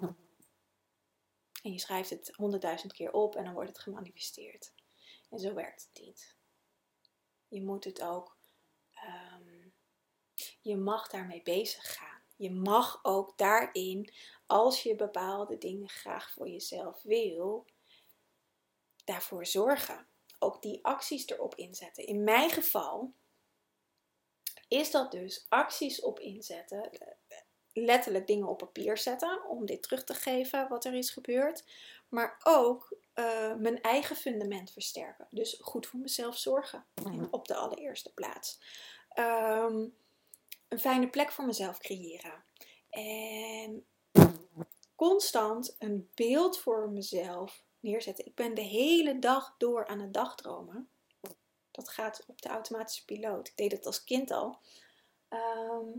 [1.64, 4.74] En je schrijft het honderdduizend keer op en dan wordt het gemanifesteerd.
[5.30, 6.36] En zo werkt het niet.
[7.48, 8.38] Je moet het ook,
[9.06, 9.45] um,
[10.66, 12.22] je mag daarmee bezig gaan.
[12.36, 14.14] je mag ook daarin,
[14.46, 17.66] als je bepaalde dingen graag voor jezelf wil,
[19.04, 20.08] daarvoor zorgen.
[20.40, 22.06] Ook die acties erop inzetten.
[22.06, 23.14] In mijn geval
[24.68, 26.90] is dat dus acties op inzetten.
[27.74, 31.64] Letterlijk dingen op papier zetten om dit terug te geven wat er is gebeurd.
[32.10, 35.28] Maar ook uh, mijn eigen fundament versterken.
[35.30, 37.28] Dus goed voor mezelf zorgen mhm.
[37.32, 38.60] op de allereerste plaats.
[39.20, 39.96] Um,
[40.76, 42.44] een fijne plek voor mezelf creëren.
[42.90, 43.86] En
[44.96, 48.26] constant een beeld voor mezelf neerzetten.
[48.26, 50.90] Ik ben de hele dag door aan het dagdromen.
[51.72, 53.48] Dat gaat op de automatische piloot.
[53.48, 54.60] Ik deed het als kind al.
[55.28, 55.90] Ehm,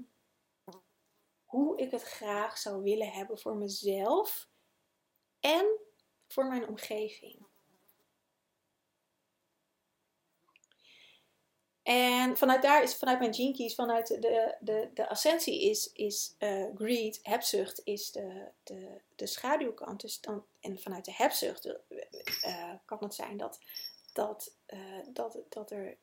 [1.44, 4.48] hoe ik het graag zou willen hebben voor mezelf
[5.40, 5.66] en
[6.28, 7.45] voor mijn omgeving.
[11.86, 16.64] En vanuit daar is, vanuit mijn gene vanuit de, de, de ascensie is, is uh,
[16.74, 20.00] greed, hebzucht, is de, de, de schaduwkant.
[20.00, 23.60] Dus dan, en vanuit de hebzucht uh, kan het zijn dat,
[24.12, 24.80] dat, uh,
[25.12, 25.96] dat, dat er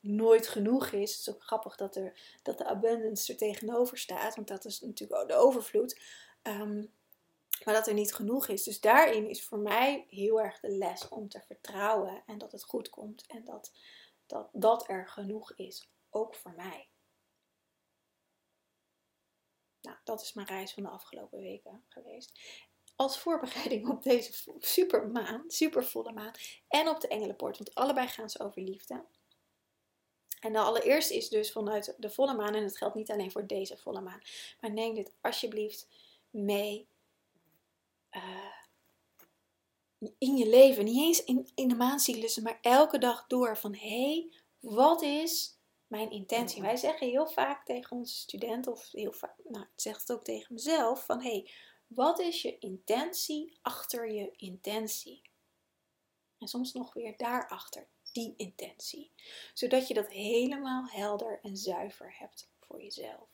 [0.00, 1.10] nooit genoeg is.
[1.10, 4.80] Het is ook grappig dat, er, dat de abundance er tegenover staat, want dat is
[4.80, 6.00] natuurlijk ook de overvloed.
[6.42, 6.92] Um,
[7.64, 8.62] maar dat er niet genoeg is.
[8.62, 12.64] Dus daarin is voor mij heel erg de les om te vertrouwen en dat het
[12.64, 13.72] goed komt en dat
[14.32, 16.88] dat, dat er genoeg is, ook voor mij.
[19.80, 22.40] Nou, dat is mijn reis van de afgelopen weken geweest.
[22.96, 26.32] Als voorbereiding op deze super maan, super volle maan
[26.68, 29.04] en op de Engelenpoort, want allebei gaan ze over liefde.
[30.40, 33.46] En de allereerste is dus vanuit de volle maan, en het geldt niet alleen voor
[33.46, 34.22] deze volle maan,
[34.60, 35.88] maar neem dit alsjeblieft
[36.30, 36.88] mee
[38.10, 38.61] uh,
[40.18, 44.12] in je leven, niet eens in, in de maancyclussen, maar elke dag door van hé,
[44.12, 46.62] hey, wat is mijn intentie?
[46.62, 50.24] Wij zeggen heel vaak tegen onze studenten, of heel vaak, nou, ik zeg het ook
[50.24, 51.50] tegen mezelf, van hé, hey,
[51.86, 55.22] wat is je intentie achter je intentie?
[56.38, 59.10] En soms nog weer daarachter, die intentie.
[59.54, 63.28] Zodat je dat helemaal helder en zuiver hebt voor jezelf.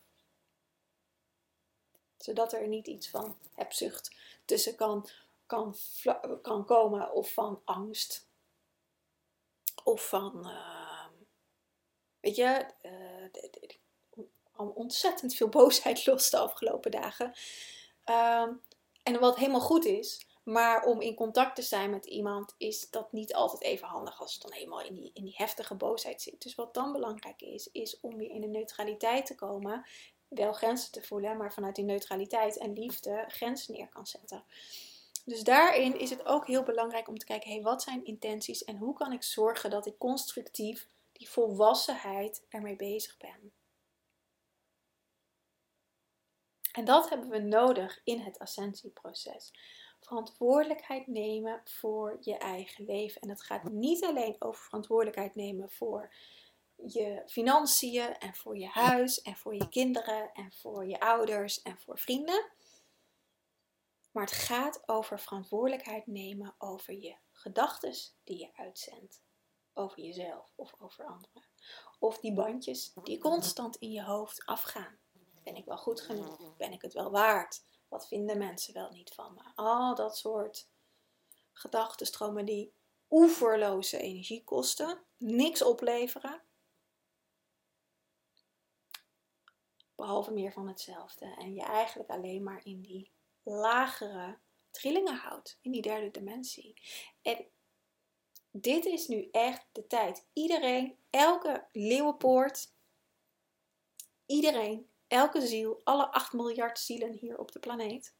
[2.17, 5.09] Zodat er niet iets van hebzucht tussen kan
[5.49, 5.75] kan,
[6.43, 8.27] kan komen of van angst.
[9.85, 11.07] Of van, uh,
[12.21, 17.33] weet je, uh, ontzettend veel boosheid los de afgelopen dagen.
[18.07, 18.49] Uh,
[19.03, 23.13] en wat helemaal goed is, maar om in contact te zijn met iemand is dat
[23.13, 26.43] niet altijd even handig als je dan helemaal in die, in die heftige boosheid zit.
[26.43, 29.87] Dus wat dan belangrijk is, is om weer in de neutraliteit te komen.
[30.29, 34.45] Wel grenzen te voelen, maar vanuit die neutraliteit en liefde grenzen neer kan zetten.
[35.29, 38.77] Dus daarin is het ook heel belangrijk om te kijken, hey, wat zijn intenties en
[38.77, 43.53] hoe kan ik zorgen dat ik constructief die volwassenheid ermee bezig ben.
[46.73, 49.53] En dat hebben we nodig in het ascensieproces.
[50.01, 53.21] Verantwoordelijkheid nemen voor je eigen leven.
[53.21, 56.15] En dat gaat niet alleen over verantwoordelijkheid nemen voor
[56.87, 61.79] je financiën en voor je huis en voor je kinderen en voor je ouders en
[61.79, 62.57] voor vrienden.
[64.19, 69.23] Maar het gaat over verantwoordelijkheid nemen over je gedachten die je uitzendt.
[69.75, 71.45] Over jezelf of over anderen.
[71.99, 74.99] Of die bandjes die constant in je hoofd afgaan.
[75.43, 76.57] Ben ik wel goed genoeg?
[76.57, 77.63] Ben ik het wel waard?
[77.89, 79.43] Wat vinden mensen wel niet van me?
[79.55, 80.69] Al dat soort
[81.53, 82.73] gedachtenstromen die
[83.11, 86.43] oeverloze energie kosten, niks opleveren.
[89.95, 91.35] Behalve meer van hetzelfde.
[91.39, 93.17] En je eigenlijk alleen maar in die
[93.49, 94.39] lagere
[94.71, 96.81] trillingen houdt in die derde dimensie.
[97.23, 97.47] En
[98.51, 100.27] dit is nu echt de tijd.
[100.33, 102.73] Iedereen, elke leeuwenpoort,
[104.27, 108.15] iedereen, elke ziel, alle 8 miljard zielen hier op de planeet,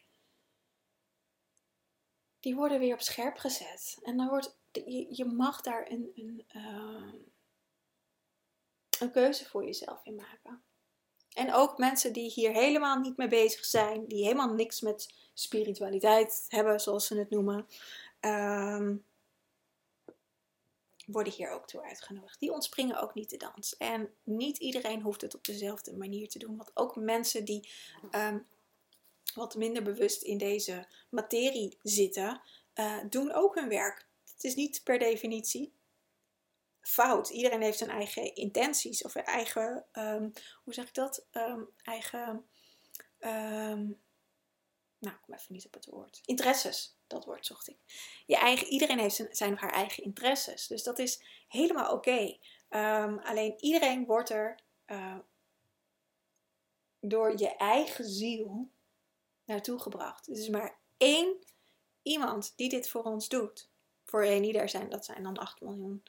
[2.41, 3.99] die worden weer op scherp gezet.
[4.03, 4.59] En dan wordt,
[5.09, 7.13] je, mag daar een, een, uh,
[9.01, 10.63] een keuze voor jezelf in maken.
[11.35, 16.45] En ook mensen die hier helemaal niet mee bezig zijn, die helemaal niks met spiritualiteit
[16.49, 17.67] hebben, zoals ze het noemen,
[18.21, 19.05] um,
[21.07, 22.41] worden hier ook toe uitgenodigd.
[22.41, 23.77] Die ontspringen ook niet de dans.
[23.77, 26.57] En niet iedereen hoeft het op dezelfde manier te doen.
[26.57, 27.69] Want ook mensen die
[28.11, 28.47] um,
[29.35, 32.41] wat minder bewust in deze materie zitten,
[32.75, 34.07] uh, doen ook hun werk.
[34.35, 35.73] Het is niet per definitie
[36.89, 37.29] fout.
[37.29, 41.27] Iedereen heeft zijn eigen intenties of eigen, um, hoe zeg ik dat?
[41.33, 42.49] Um, eigen,
[43.19, 44.01] um,
[44.99, 46.21] nou, ik kom even niet op het woord.
[46.25, 47.79] Interesses, dat woord zocht ik.
[48.27, 50.67] Je eigen, iedereen heeft zijn, of haar eigen interesses.
[50.67, 52.39] Dus dat is helemaal oké.
[53.23, 55.19] alleen iedereen wordt er uh,
[57.01, 58.71] door je eigen ziel
[59.45, 60.27] naartoe gebracht.
[60.27, 61.39] Het is maar één
[62.03, 63.71] iemand die dit voor ons doet.
[64.05, 66.03] Voor één ieder zijn, dat zijn dan 8 miljoen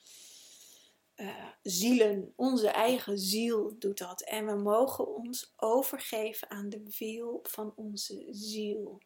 [1.20, 2.34] uh, zielen.
[2.36, 4.22] Onze eigen ziel doet dat.
[4.22, 9.02] En we mogen ons overgeven aan de wil van onze ziel.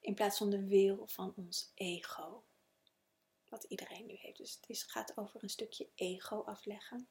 [0.00, 2.44] In plaats van de wil van ons ego.
[3.48, 4.38] Wat iedereen nu heeft.
[4.38, 7.08] Dus het is, gaat over een stukje ego afleggen.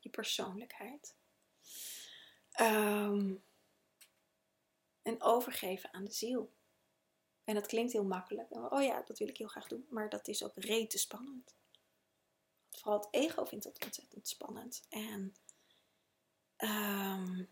[0.00, 1.16] Je persoonlijkheid.
[2.60, 3.44] Um,
[5.02, 6.52] en overgeven aan de ziel.
[7.48, 8.72] En dat klinkt heel makkelijk.
[8.72, 9.86] Oh ja, dat wil ik heel graag doen.
[9.90, 11.54] Maar dat is ook rete spannend.
[12.70, 14.82] Vooral het ego vindt dat ontzettend spannend.
[14.88, 15.36] En
[16.56, 17.48] um,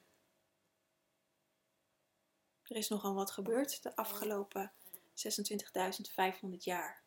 [2.62, 4.72] er is nogal wat gebeurd de afgelopen
[5.14, 7.02] 26.500 jaar.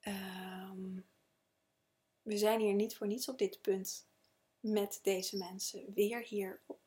[0.00, 1.06] Um,
[2.22, 4.06] we zijn hier niet voor niets op dit punt
[4.60, 5.92] met deze mensen.
[5.94, 6.80] Weer hier op,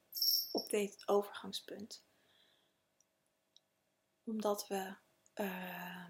[0.51, 2.03] op dit overgangspunt.
[4.23, 5.03] Omdat we
[5.35, 6.09] uh,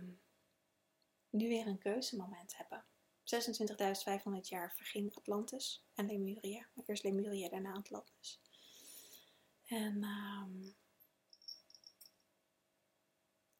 [1.29, 2.85] nu weer een keuzemoment hebben.
[3.25, 6.67] 26.500 jaar verging Atlantis en Lemuria.
[6.85, 8.41] Eerst Lemuria, daarna Atlantis.
[9.65, 10.75] En um,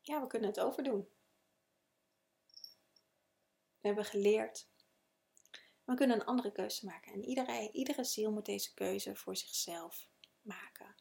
[0.02, 1.10] ja, we kunnen het overdoen.
[3.80, 4.70] We hebben geleerd.
[5.84, 7.14] We kunnen een andere keuze maken.
[7.14, 10.08] En iedereen, iedere ziel moet deze keuze voor zichzelf
[10.42, 10.96] maken.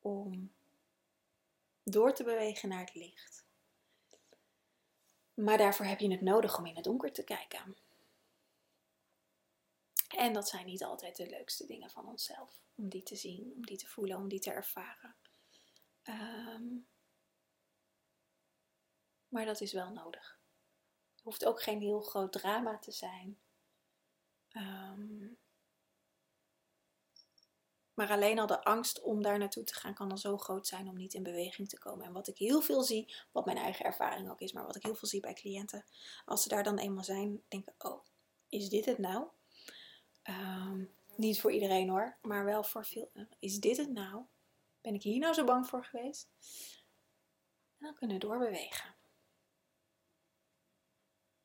[0.00, 0.54] Om
[1.82, 3.45] door te bewegen naar het licht.
[5.36, 7.76] Maar daarvoor heb je het nodig om in het donker te kijken.
[10.16, 12.60] En dat zijn niet altijd de leukste dingen van onszelf.
[12.74, 15.16] Om die te zien, om die te voelen, om die te ervaren.
[16.02, 16.86] Um,
[19.28, 20.40] maar dat is wel nodig.
[21.14, 23.38] Het hoeft ook geen heel groot drama te zijn.
[24.52, 25.38] Um,
[27.96, 30.88] maar alleen al de angst om daar naartoe te gaan kan al zo groot zijn
[30.88, 32.06] om niet in beweging te komen.
[32.06, 34.82] En wat ik heel veel zie, wat mijn eigen ervaring ook is, maar wat ik
[34.82, 35.84] heel veel zie bij cliënten,
[36.24, 38.04] als ze daar dan eenmaal zijn, denken: Oh,
[38.48, 39.26] is dit het nou?
[40.24, 43.10] Um, niet voor iedereen hoor, maar wel voor veel.
[43.38, 44.24] Is dit het nou?
[44.80, 46.28] Ben ik hier nou zo bang voor geweest?
[47.78, 48.94] En dan kunnen we doorbewegen.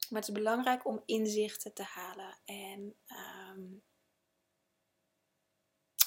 [0.10, 3.84] Maar het is belangrijk om inzichten te halen en um,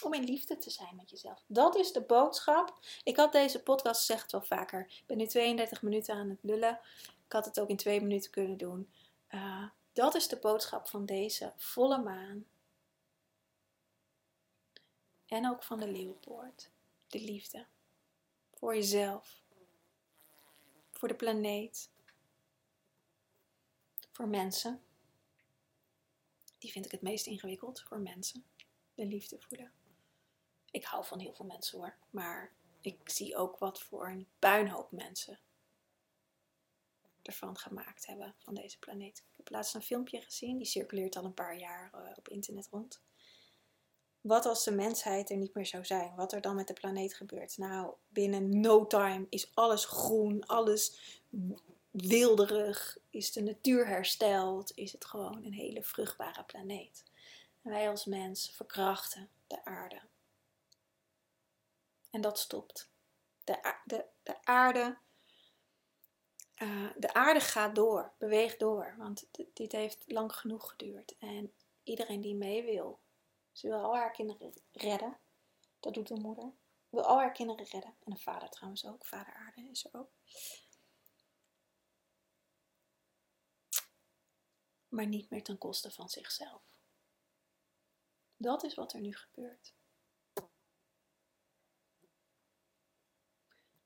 [0.04, 1.44] om in liefde te zijn met jezelf.
[1.46, 2.78] Dat is de boodschap.
[3.02, 4.86] Ik had deze podcast wel vaker.
[4.86, 6.80] Ik ben nu 32 minuten aan het lullen.
[7.26, 8.92] Ik had het ook in twee minuten kunnen doen.
[9.30, 12.46] Uh, dat is de boodschap van deze volle maan.
[15.26, 16.70] En ook van de leeuwpoort.
[17.06, 17.66] De liefde.
[18.54, 19.42] Voor jezelf.
[20.90, 21.90] Voor de planeet.
[24.12, 24.82] Voor mensen.
[26.58, 27.80] Die vind ik het meest ingewikkeld.
[27.80, 28.44] Voor mensen.
[28.94, 29.72] De liefde voelen.
[30.74, 31.96] Ik hou van heel veel mensen hoor.
[32.10, 35.38] Maar ik zie ook wat voor een puinhoop mensen
[37.22, 39.18] ervan gemaakt hebben van deze planeet.
[39.18, 42.68] Ik heb laatst een filmpje gezien, die circuleert al een paar jaar uh, op internet
[42.70, 43.02] rond.
[44.20, 46.14] Wat als de mensheid er niet meer zou zijn?
[46.14, 47.58] Wat er dan met de planeet gebeurt?
[47.58, 50.98] Nou, binnen no time is alles groen, alles
[51.90, 57.02] wilderig, is de natuur hersteld, is het gewoon een hele vruchtbare planeet.
[57.62, 60.00] Wij als mens verkrachten de aarde.
[62.14, 62.90] En dat stopt.
[63.44, 64.98] De, de, de aarde.
[66.56, 71.18] Uh, de aarde gaat door, beweegt door, want dit heeft lang genoeg geduurd.
[71.18, 73.00] En iedereen die mee wil,
[73.52, 75.18] ze wil al haar kinderen redden.
[75.80, 76.52] Dat doet een moeder.
[76.88, 77.94] Wil al haar kinderen redden.
[78.04, 79.04] En een vader trouwens ook.
[79.04, 80.10] Vader aarde is er ook.
[84.88, 86.62] Maar niet meer ten koste van zichzelf.
[88.36, 89.74] Dat is wat er nu gebeurt.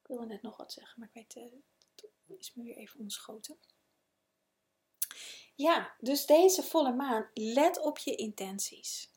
[0.08, 1.52] Ik wilde net nog wat zeggen, maar ik weet, uh,
[1.94, 3.56] het is me weer even ontschoten.
[5.54, 9.10] Ja, dus deze volle maan, let op je intenties.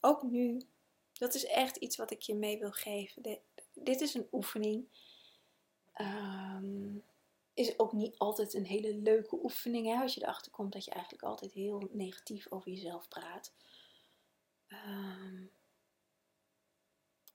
[0.00, 0.62] Ook nu,
[1.12, 3.38] dat is echt iets wat ik je mee wil geven.
[3.72, 4.88] dit is een oefening.
[6.00, 7.04] Um,
[7.54, 9.86] is ook niet altijd een hele leuke oefening.
[9.86, 10.00] Hè?
[10.00, 13.52] Als je erachter komt dat je eigenlijk altijd heel negatief over jezelf praat.
[14.68, 15.50] Um,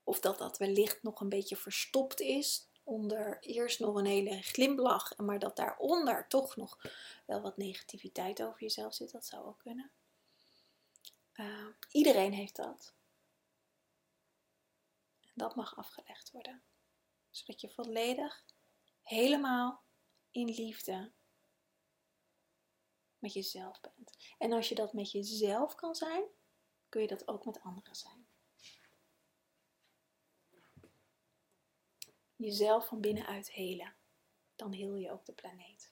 [0.03, 5.17] of dat dat wellicht nog een beetje verstopt is onder eerst nog een hele glimlach,
[5.17, 6.79] maar dat daaronder toch nog
[7.25, 9.91] wel wat negativiteit over jezelf zit, dat zou ook kunnen.
[11.35, 12.93] Uh, iedereen heeft dat.
[15.21, 16.63] En dat mag afgelegd worden.
[17.29, 18.43] Zodat je volledig,
[19.01, 19.83] helemaal
[20.31, 21.11] in liefde
[23.19, 24.17] met jezelf bent.
[24.37, 26.23] En als je dat met jezelf kan zijn,
[26.89, 28.20] kun je dat ook met anderen zijn.
[32.41, 33.95] Jezelf van binnenuit helen,
[34.55, 35.91] dan heel je ook de planeet.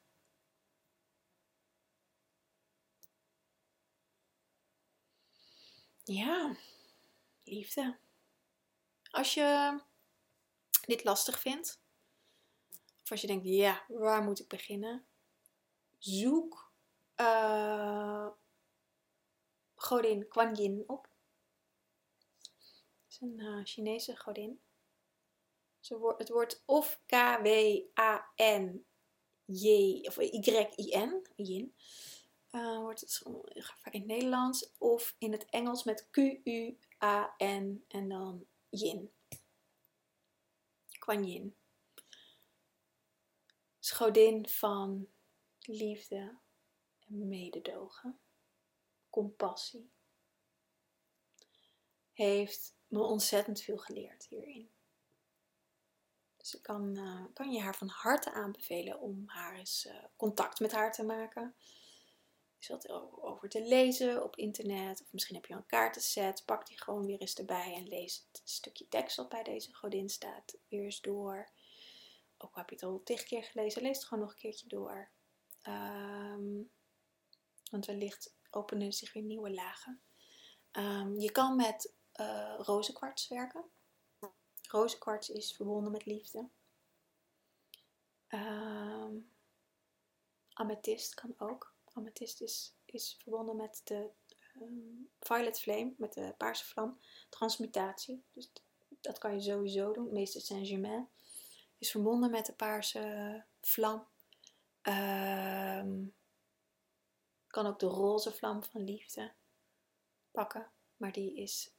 [6.03, 6.55] Ja,
[7.43, 7.99] liefde.
[9.11, 9.79] Als je
[10.85, 11.81] dit lastig vindt,
[13.03, 15.07] of als je denkt, ja, waar moet ik beginnen?
[15.97, 16.71] Zoek
[17.15, 18.27] uh,
[19.75, 21.09] godin Kuan Yin op.
[22.47, 24.61] Het is een uh, Chinese godin.
[26.17, 27.65] Het wordt of K-W-A-N-J
[30.07, 31.75] of Y-I-N, Yin.
[32.51, 33.21] Uh, wordt het
[33.53, 34.71] vaak in het Nederlands.
[34.77, 39.11] Of in het Engels met Q-U-A-N en dan Yin.
[40.99, 41.55] Kuan Yin.
[43.79, 45.07] Godin van
[45.61, 46.37] liefde
[47.07, 48.19] en mededogen,
[49.09, 49.91] compassie.
[52.11, 54.69] Heeft me ontzettend veel geleerd hierin.
[56.49, 60.59] Dus ik kan, uh, kan je haar van harte aanbevelen om haar eens uh, contact
[60.59, 61.55] met haar te maken.
[62.59, 62.89] Is wat
[63.21, 65.01] over te lezen op internet.
[65.01, 66.45] Of misschien heb je een kaartenset.
[66.45, 70.09] Pak die gewoon weer eens erbij en lees het stukje tekst wat bij deze godin
[70.09, 71.51] staat weer eens door
[72.41, 75.09] ook heb je het al tig keer gelezen, lees het gewoon nog een keertje door.
[75.67, 76.71] Um,
[77.71, 80.01] want wellicht openen zich weer nieuwe lagen.
[80.71, 83.63] Um, je kan met uh, rozenkwarts werken.
[84.71, 86.49] Rozenkwarts is verbonden met liefde.
[88.29, 89.31] Um,
[90.53, 91.73] amethyst kan ook.
[91.93, 94.09] Amethyst is, is verbonden met de
[95.19, 96.99] violet flame, met de paarse vlam.
[97.29, 98.23] Transmutatie.
[98.33, 98.51] Dus
[99.01, 100.13] dat kan je sowieso doen.
[100.13, 101.09] Meester Saint-Germain
[101.77, 104.07] is verbonden met de paarse vlam.
[104.83, 106.13] Um,
[107.47, 109.31] kan ook de roze vlam van liefde
[110.31, 111.71] pakken, maar die is,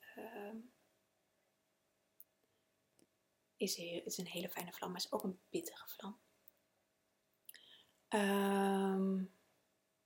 [3.61, 6.19] is, is, een hele fijne vlam, maar is ook een pittige vlam.
[8.09, 9.33] Um,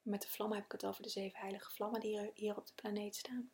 [0.02, 2.72] met de vlam heb ik het over de zeven heilige vlammen die hier op de
[2.74, 3.50] planeet staan.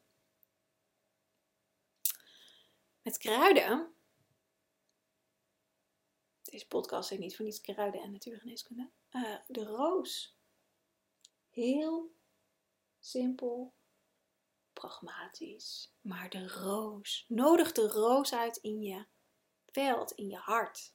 [3.03, 3.94] Met kruiden
[6.51, 8.90] deze podcast heet niet voor niets kruiden en natuurgeneeskunde.
[9.11, 10.36] Uh, de roos.
[11.51, 12.14] Heel
[12.98, 13.72] simpel,
[14.72, 15.92] pragmatisch.
[16.01, 17.24] Maar de roos.
[17.28, 19.07] Nodig de roos uit in je
[19.73, 20.95] veld, in je hart.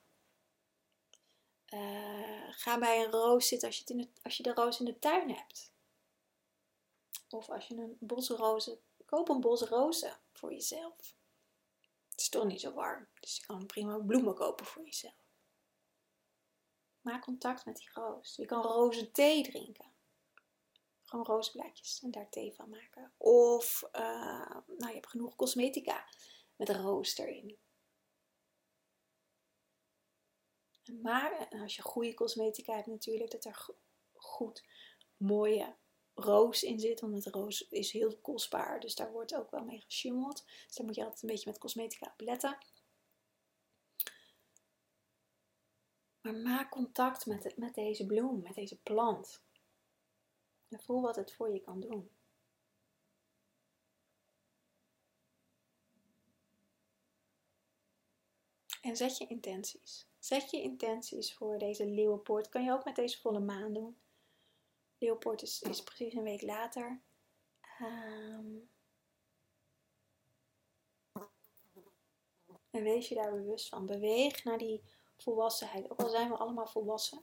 [1.73, 4.99] Uh, ga bij een roos zitten als je, het als je de roos in de
[4.99, 5.73] tuin hebt.
[7.29, 8.79] Of als je een bos rozen.
[9.05, 11.15] Koop een bos rozen voor jezelf.
[12.09, 13.07] Het is toch niet zo warm.
[13.19, 15.25] Dus je kan prima bloemen kopen voor jezelf.
[17.01, 18.35] Maak contact met die roos.
[18.35, 19.93] Je kan rozen thee drinken.
[21.03, 23.13] Gewoon roosblaadjes en daar thee van maken.
[23.17, 26.07] Of uh, nou, je hebt genoeg cosmetica
[26.55, 27.57] met roos erin.
[31.01, 33.65] Maar als je goede cosmetica hebt natuurlijk, dat er
[34.13, 34.63] goed
[35.17, 35.75] mooie
[36.13, 36.99] roos in zit.
[36.99, 40.45] Want het roos is heel kostbaar, dus daar wordt ook wel mee geschimmeld.
[40.65, 42.57] Dus daar moet je altijd een beetje met cosmetica op letten.
[46.21, 49.43] Maar maak contact met, het, met deze bloem, met deze plant.
[50.69, 52.09] Voel wat het voor je kan doen.
[58.81, 60.07] En zet je intenties.
[60.25, 62.49] Zet je intenties voor deze leeuwenpoort.
[62.49, 63.97] Kan je ook met deze volle maan doen.
[64.97, 67.01] Leeuwenpoort is, is precies een week later.
[67.81, 68.69] Um,
[72.71, 73.85] en wees je daar bewust van.
[73.85, 74.81] Beweeg naar die
[75.17, 75.91] volwassenheid.
[75.91, 77.21] Ook al zijn we allemaal volwassen.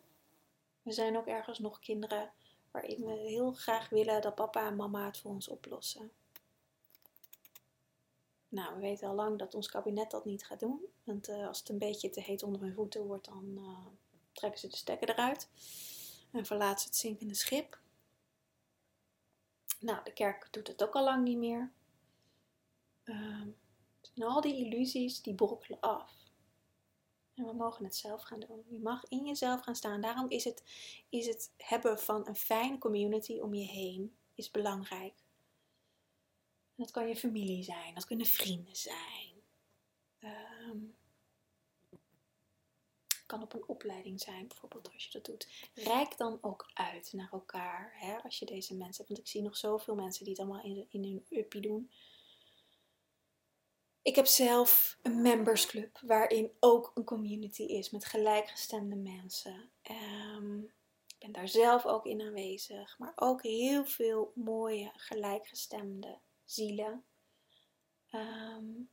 [0.83, 2.33] We zijn ook ergens nog kinderen
[2.71, 6.13] waarin we heel graag willen dat papa en mama het voor ons oplossen.
[8.53, 10.81] Nou, we weten al lang dat ons kabinet dat niet gaat doen.
[11.05, 13.87] Want uh, als het een beetje te heet onder hun voeten wordt, dan uh,
[14.33, 15.49] trekken ze de stekker eruit.
[16.31, 17.81] En verlaten ze het zinkende schip.
[19.81, 21.73] Nou, de kerk doet het ook al lang niet meer.
[23.05, 23.47] Uh,
[24.15, 26.13] en al die illusies, die brokkelen af.
[27.35, 28.65] En we mogen het zelf gaan doen.
[28.69, 30.01] Je mag in jezelf gaan staan.
[30.01, 30.63] Daarom is het,
[31.09, 35.15] is het hebben van een fijne community om je heen is belangrijk.
[36.83, 39.33] Dat kan je familie zijn, dat kunnen vrienden zijn.
[40.20, 40.95] Um,
[43.26, 45.70] kan op een opleiding zijn, bijvoorbeeld als je dat doet.
[45.74, 49.09] Rijk dan ook uit naar elkaar, hè, als je deze mensen hebt.
[49.09, 51.91] Want ik zie nog zoveel mensen die het allemaal in, in hun uppie doen.
[54.03, 59.70] Ik heb zelf een membersclub waarin ook een community is met gelijkgestemde mensen.
[59.91, 60.72] Um,
[61.07, 67.05] ik ben daar zelf ook in aanwezig, maar ook heel veel mooie gelijkgestemde zielen.
[68.12, 68.90] Um,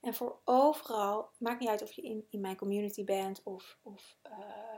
[0.00, 4.18] En voor overal, maakt niet uit of je in, in mijn community bent of, of
[4.26, 4.76] uh,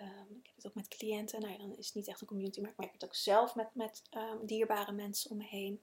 [0.00, 1.40] um, ik heb het ook met cliënten.
[1.40, 3.54] Nou ja, dan is het niet echt een community, maar ik merk het ook zelf
[3.54, 5.82] met, met um, dierbare mensen om me heen.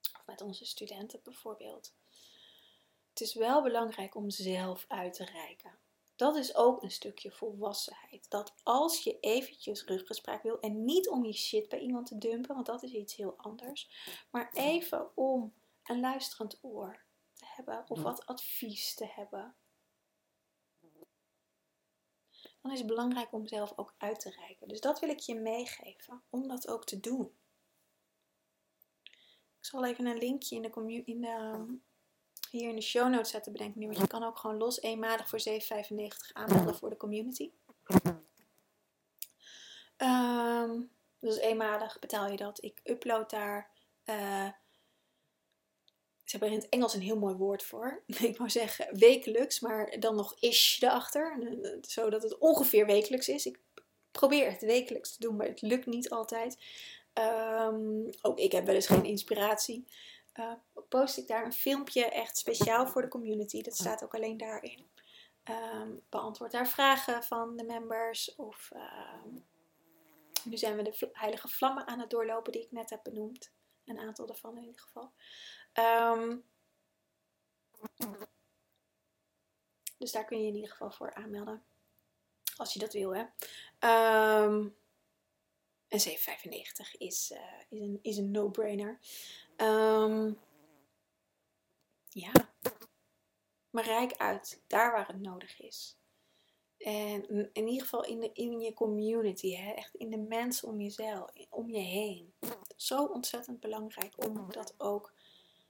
[0.00, 1.94] Of met onze studenten bijvoorbeeld.
[3.08, 5.78] Het is wel belangrijk om zelf uit te reiken.
[6.18, 8.30] Dat is ook een stukje volwassenheid.
[8.30, 12.54] Dat als je eventjes ruggespraak wil en niet om je shit bij iemand te dumpen,
[12.54, 13.90] want dat is iets heel anders,
[14.30, 15.54] maar even om
[15.84, 19.56] een luisterend oor te hebben of wat advies te hebben.
[22.60, 24.68] Dan is het belangrijk om zelf ook uit te reiken.
[24.68, 27.38] Dus dat wil ik je meegeven, om dat ook te doen.
[29.58, 31.66] Ik zal even een linkje in de, in de
[32.50, 33.86] hier in de show notes zetten, bedenk nu.
[33.86, 35.52] Want je kan ook gewoon los eenmalig voor 7,95
[36.32, 37.50] aanmelden voor de community.
[39.96, 40.90] Um,
[41.20, 42.62] dus eenmalig betaal je dat.
[42.62, 43.70] Ik upload daar.
[44.04, 44.48] Uh,
[46.24, 48.02] ze hebben in het Engels een heel mooi woord voor.
[48.30, 51.38] Ik wou zeggen wekelijks, maar dan nog ish erachter.
[51.80, 53.46] Zodat het ongeveer wekelijks is.
[53.46, 53.58] Ik
[54.10, 56.58] probeer het wekelijks te doen, maar het lukt niet altijd.
[57.14, 59.86] Um, ook ik heb wel eens geen inspiratie.
[60.38, 60.52] Uh,
[60.88, 63.62] post ik daar een filmpje echt speciaal voor de community.
[63.62, 64.88] Dat staat ook alleen daarin.
[65.44, 68.34] Um, beantwoord daar vragen van de members.
[68.34, 69.24] Of uh,
[70.44, 73.52] nu zijn we de heilige vlammen aan het doorlopen die ik net heb benoemd.
[73.84, 75.12] Een aantal daarvan in ieder geval.
[76.14, 76.44] Um,
[79.98, 81.64] dus daar kun je in ieder geval voor aanmelden.
[82.56, 83.24] Als je dat wil, hè.
[84.44, 84.76] Um,
[85.88, 88.98] en 7,95 is, uh, is een, is een no-brainer.
[89.56, 90.38] Um,
[92.08, 92.32] ja,
[93.70, 95.96] maar rijk uit, daar waar het nodig is.
[96.78, 99.72] En in ieder geval in, de, in je community, hè?
[99.72, 102.32] echt in de mensen om jezelf, om je heen.
[102.76, 105.12] Zo ontzettend belangrijk om dat ook.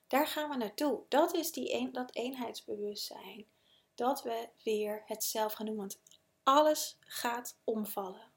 [0.06, 1.02] Daar gaan we naartoe.
[1.08, 3.46] Dat is die dat eenheidsbewustzijn.
[3.94, 5.76] Dat we weer het zelf gaan doen.
[5.76, 6.00] Want
[6.42, 8.32] alles gaat omvallen.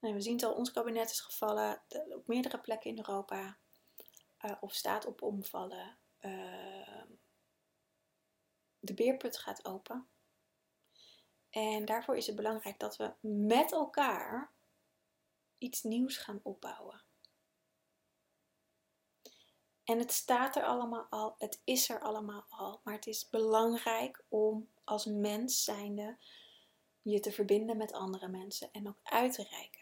[0.00, 3.58] Nou, we zien het al, ons kabinet is gevallen op meerdere plekken in Europa.
[4.44, 5.98] Uh, of staat op omvallen.
[6.20, 7.02] Uh,
[8.78, 10.08] de beerput gaat open.
[11.50, 13.12] En daarvoor is het belangrijk dat we
[13.50, 14.52] met elkaar
[15.58, 17.02] iets nieuws gaan opbouwen.
[19.84, 24.24] En het staat er allemaal al, het is er allemaal al, maar het is belangrijk
[24.28, 26.16] om als mens zijnde
[27.02, 29.79] je te verbinden met andere mensen en ook uit te reiken.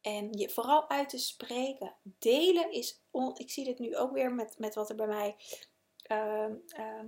[0.00, 1.94] En je vooral uit te spreken.
[2.02, 5.36] Delen is, on, ik zie dit nu ook weer met, met wat er bij mij
[6.12, 7.04] uh, uh,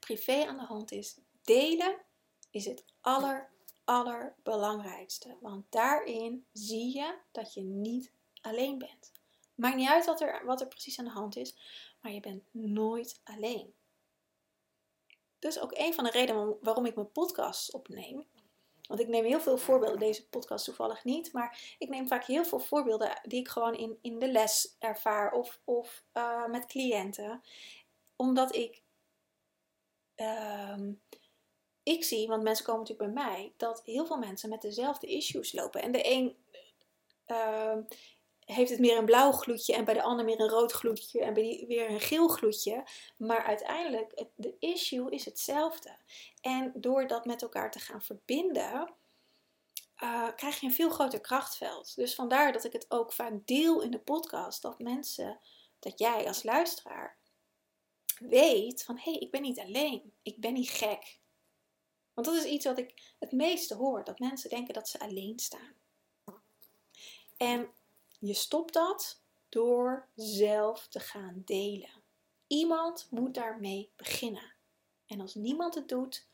[0.00, 1.18] privé aan de hand is.
[1.42, 1.96] Delen
[2.50, 3.50] is het aller,
[3.84, 5.36] allerbelangrijkste.
[5.40, 9.12] Want daarin zie je dat je niet alleen bent.
[9.54, 11.56] Maakt niet uit wat er, wat er precies aan de hand is,
[12.00, 13.74] maar je bent nooit alleen.
[15.38, 18.26] Dus ook een van de redenen waarom ik mijn podcast opneem.
[18.90, 22.44] Want ik neem heel veel voorbeelden, deze podcast toevallig niet, maar ik neem vaak heel
[22.44, 27.42] veel voorbeelden die ik gewoon in, in de les ervaar of, of uh, met cliënten.
[28.16, 28.82] Omdat ik,
[30.16, 30.78] uh,
[31.82, 35.52] ik zie, want mensen komen natuurlijk bij mij, dat heel veel mensen met dezelfde issues
[35.52, 35.82] lopen.
[35.82, 36.36] En de een
[37.26, 37.76] uh,
[38.52, 41.34] heeft het meer een blauw gloedje en bij de ander meer een rood gloedje en
[41.34, 42.84] bij die weer een geel gloedje.
[43.16, 45.96] Maar uiteindelijk, de issue is hetzelfde.
[46.40, 48.94] En door dat met elkaar te gaan verbinden,
[50.02, 51.96] uh, krijg je een veel groter krachtveld.
[51.96, 55.40] Dus vandaar dat ik het ook vaak deel in de podcast, dat mensen,
[55.78, 57.18] dat jij als luisteraar
[58.18, 61.18] weet van hé, hey, ik ben niet alleen, ik ben niet gek.
[62.14, 65.38] Want dat is iets wat ik het meeste hoor, dat mensen denken dat ze alleen
[65.38, 65.74] staan.
[67.36, 67.70] En
[68.20, 72.02] je stopt dat door zelf te gaan delen.
[72.46, 74.54] Iemand moet daarmee beginnen.
[75.06, 76.28] En als niemand het doet,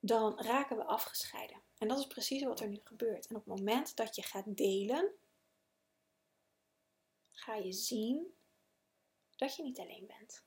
[0.00, 1.62] dan raken we afgescheiden.
[1.78, 3.26] En dat is precies wat er nu gebeurt.
[3.26, 5.14] En op het moment dat je gaat delen,
[7.28, 8.34] ga je zien
[9.36, 10.44] dat je niet alleen bent.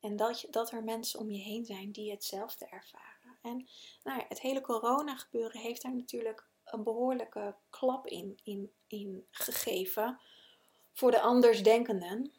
[0.00, 3.09] En dat, je, dat er mensen om je heen zijn die hetzelfde ervaren.
[3.40, 3.68] En
[4.02, 10.20] nou het hele corona gebeuren heeft daar natuurlijk een behoorlijke klap in, in, in gegeven
[10.92, 12.32] voor de andersdenkenden.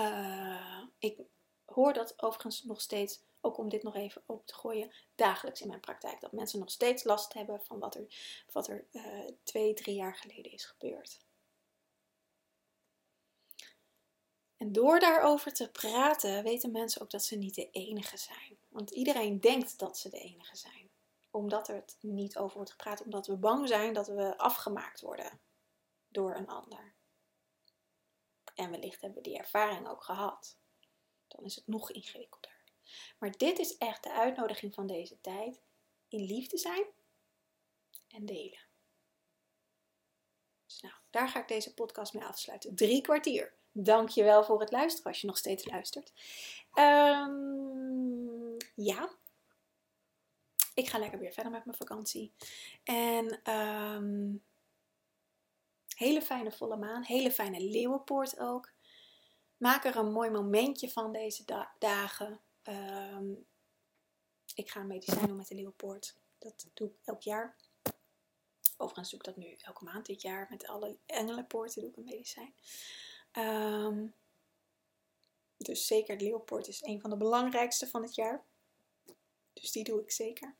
[0.00, 1.20] Uh, ik
[1.64, 5.68] hoor dat overigens nog steeds, ook om dit nog even open te gooien, dagelijks in
[5.68, 6.20] mijn praktijk.
[6.20, 8.06] Dat mensen nog steeds last hebben van wat er,
[8.52, 11.20] wat er uh, twee, drie jaar geleden is gebeurd.
[14.62, 18.58] En door daarover te praten, weten mensen ook dat ze niet de enige zijn.
[18.68, 20.90] Want iedereen denkt dat ze de enige zijn.
[21.30, 25.40] Omdat er het niet over wordt gepraat, omdat we bang zijn dat we afgemaakt worden.
[26.08, 26.94] door een ander.
[28.54, 30.56] En wellicht hebben we die ervaring ook gehad.
[31.28, 32.62] Dan is het nog ingewikkelder.
[33.18, 35.60] Maar dit is echt de uitnodiging van deze tijd.
[36.08, 36.84] In liefde zijn
[38.08, 38.66] en delen.
[40.66, 42.74] Dus nou, daar ga ik deze podcast mee afsluiten.
[42.74, 43.60] Drie kwartier.
[43.72, 46.12] Dank je wel voor het luisteren als je nog steeds luistert.
[46.74, 49.10] Um, ja,
[50.74, 52.32] ik ga lekker weer verder met mijn vakantie.
[52.84, 54.44] En um,
[55.96, 58.72] hele fijne volle maan, hele fijne leeuwenpoort ook.
[59.56, 61.44] Maak er een mooi momentje van deze
[61.78, 62.40] dagen.
[62.62, 63.46] Um,
[64.54, 66.16] ik ga een medicijn doen met de leeuwenpoort.
[66.38, 67.56] Dat doe ik elk jaar.
[68.76, 70.46] Overigens doe ik dat nu elke maand dit jaar.
[70.50, 72.54] Met alle engelenpoorten doe ik een medicijn.
[73.32, 74.14] Um,
[75.56, 78.44] dus zeker leeuwenpoort is een van de belangrijkste van het jaar.
[79.52, 80.54] Dus die doe ik zeker.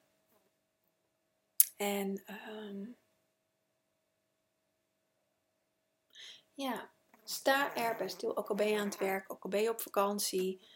[1.76, 2.96] En um,
[6.54, 6.90] ja,
[7.24, 8.36] sta er bij stil.
[8.36, 10.66] Ook al ben je aan het werk, ook al ben je op vakantie.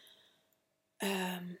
[0.97, 1.59] Um,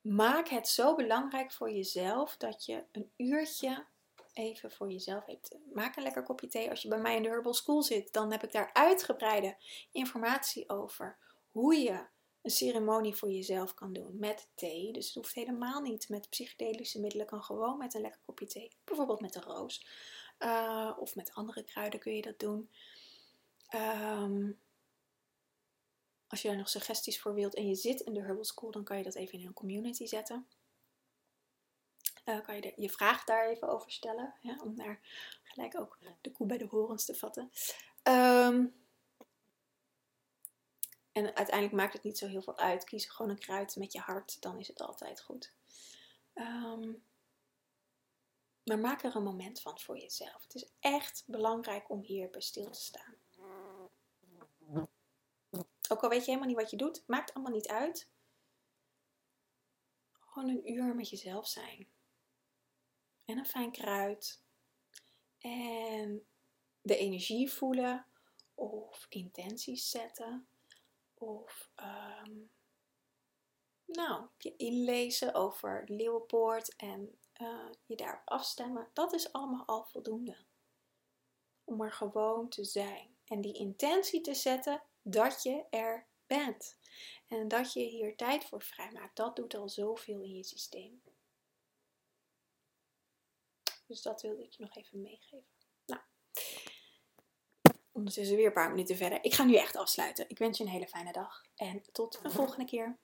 [0.00, 3.86] maak het zo belangrijk voor jezelf dat je een uurtje
[4.32, 5.58] even voor jezelf hebt.
[5.72, 6.70] Maak een lekker kopje thee.
[6.70, 9.56] Als je bij mij in de Herbal School zit, dan heb ik daar uitgebreide
[9.92, 11.18] informatie over
[11.50, 12.06] hoe je
[12.42, 14.92] een ceremonie voor jezelf kan doen met thee.
[14.92, 18.72] Dus het hoeft helemaal niet met psychedelische middelen, kan gewoon met een lekker kopje thee.
[18.84, 19.86] Bijvoorbeeld met een roos.
[20.38, 22.70] Uh, of met andere kruiden kun je dat doen.
[23.74, 24.60] Um,
[26.30, 28.84] als je daar nog suggesties voor wilt en je zit in de Herbal School, dan
[28.84, 30.46] kan je dat even in een community zetten.
[32.24, 35.00] Uh, kan je je vraag daar even over stellen, ja, om daar
[35.42, 37.50] gelijk ook de koe bij de horens te vatten.
[38.02, 38.74] Um,
[41.12, 42.84] en uiteindelijk maakt het niet zo heel veel uit.
[42.84, 45.52] Kies gewoon een kruid met je hart, dan is het altijd goed.
[46.34, 47.02] Um,
[48.64, 50.42] maar maak er een moment van voor jezelf.
[50.42, 53.14] Het is echt belangrijk om hier bij stil te staan.
[55.88, 58.08] Ook al weet je helemaal niet wat je doet, maakt allemaal niet uit.
[60.12, 61.88] Gewoon een uur met jezelf zijn.
[63.30, 64.42] En een fijn kruid.
[65.38, 66.26] En
[66.82, 68.06] de energie voelen
[68.54, 70.48] of intenties zetten.
[71.14, 72.50] Of um,
[73.84, 78.90] nou, je inlezen over Leeuwenpoort en uh, je daarop afstemmen.
[78.92, 80.36] Dat is allemaal al voldoende.
[81.64, 83.16] Om er gewoon te zijn.
[83.24, 86.78] En die intentie te zetten dat je er bent.
[87.28, 89.16] En dat je hier tijd voor vrijmaakt.
[89.16, 91.02] Dat doet al zoveel in je systeem.
[93.90, 95.44] Dus dat wilde ik je nog even meegeven.
[95.86, 96.00] Nou,
[97.92, 99.24] ondertussen weer een paar minuten verder.
[99.24, 100.28] Ik ga nu echt afsluiten.
[100.28, 102.98] Ik wens je een hele fijne dag en tot een volgende keer.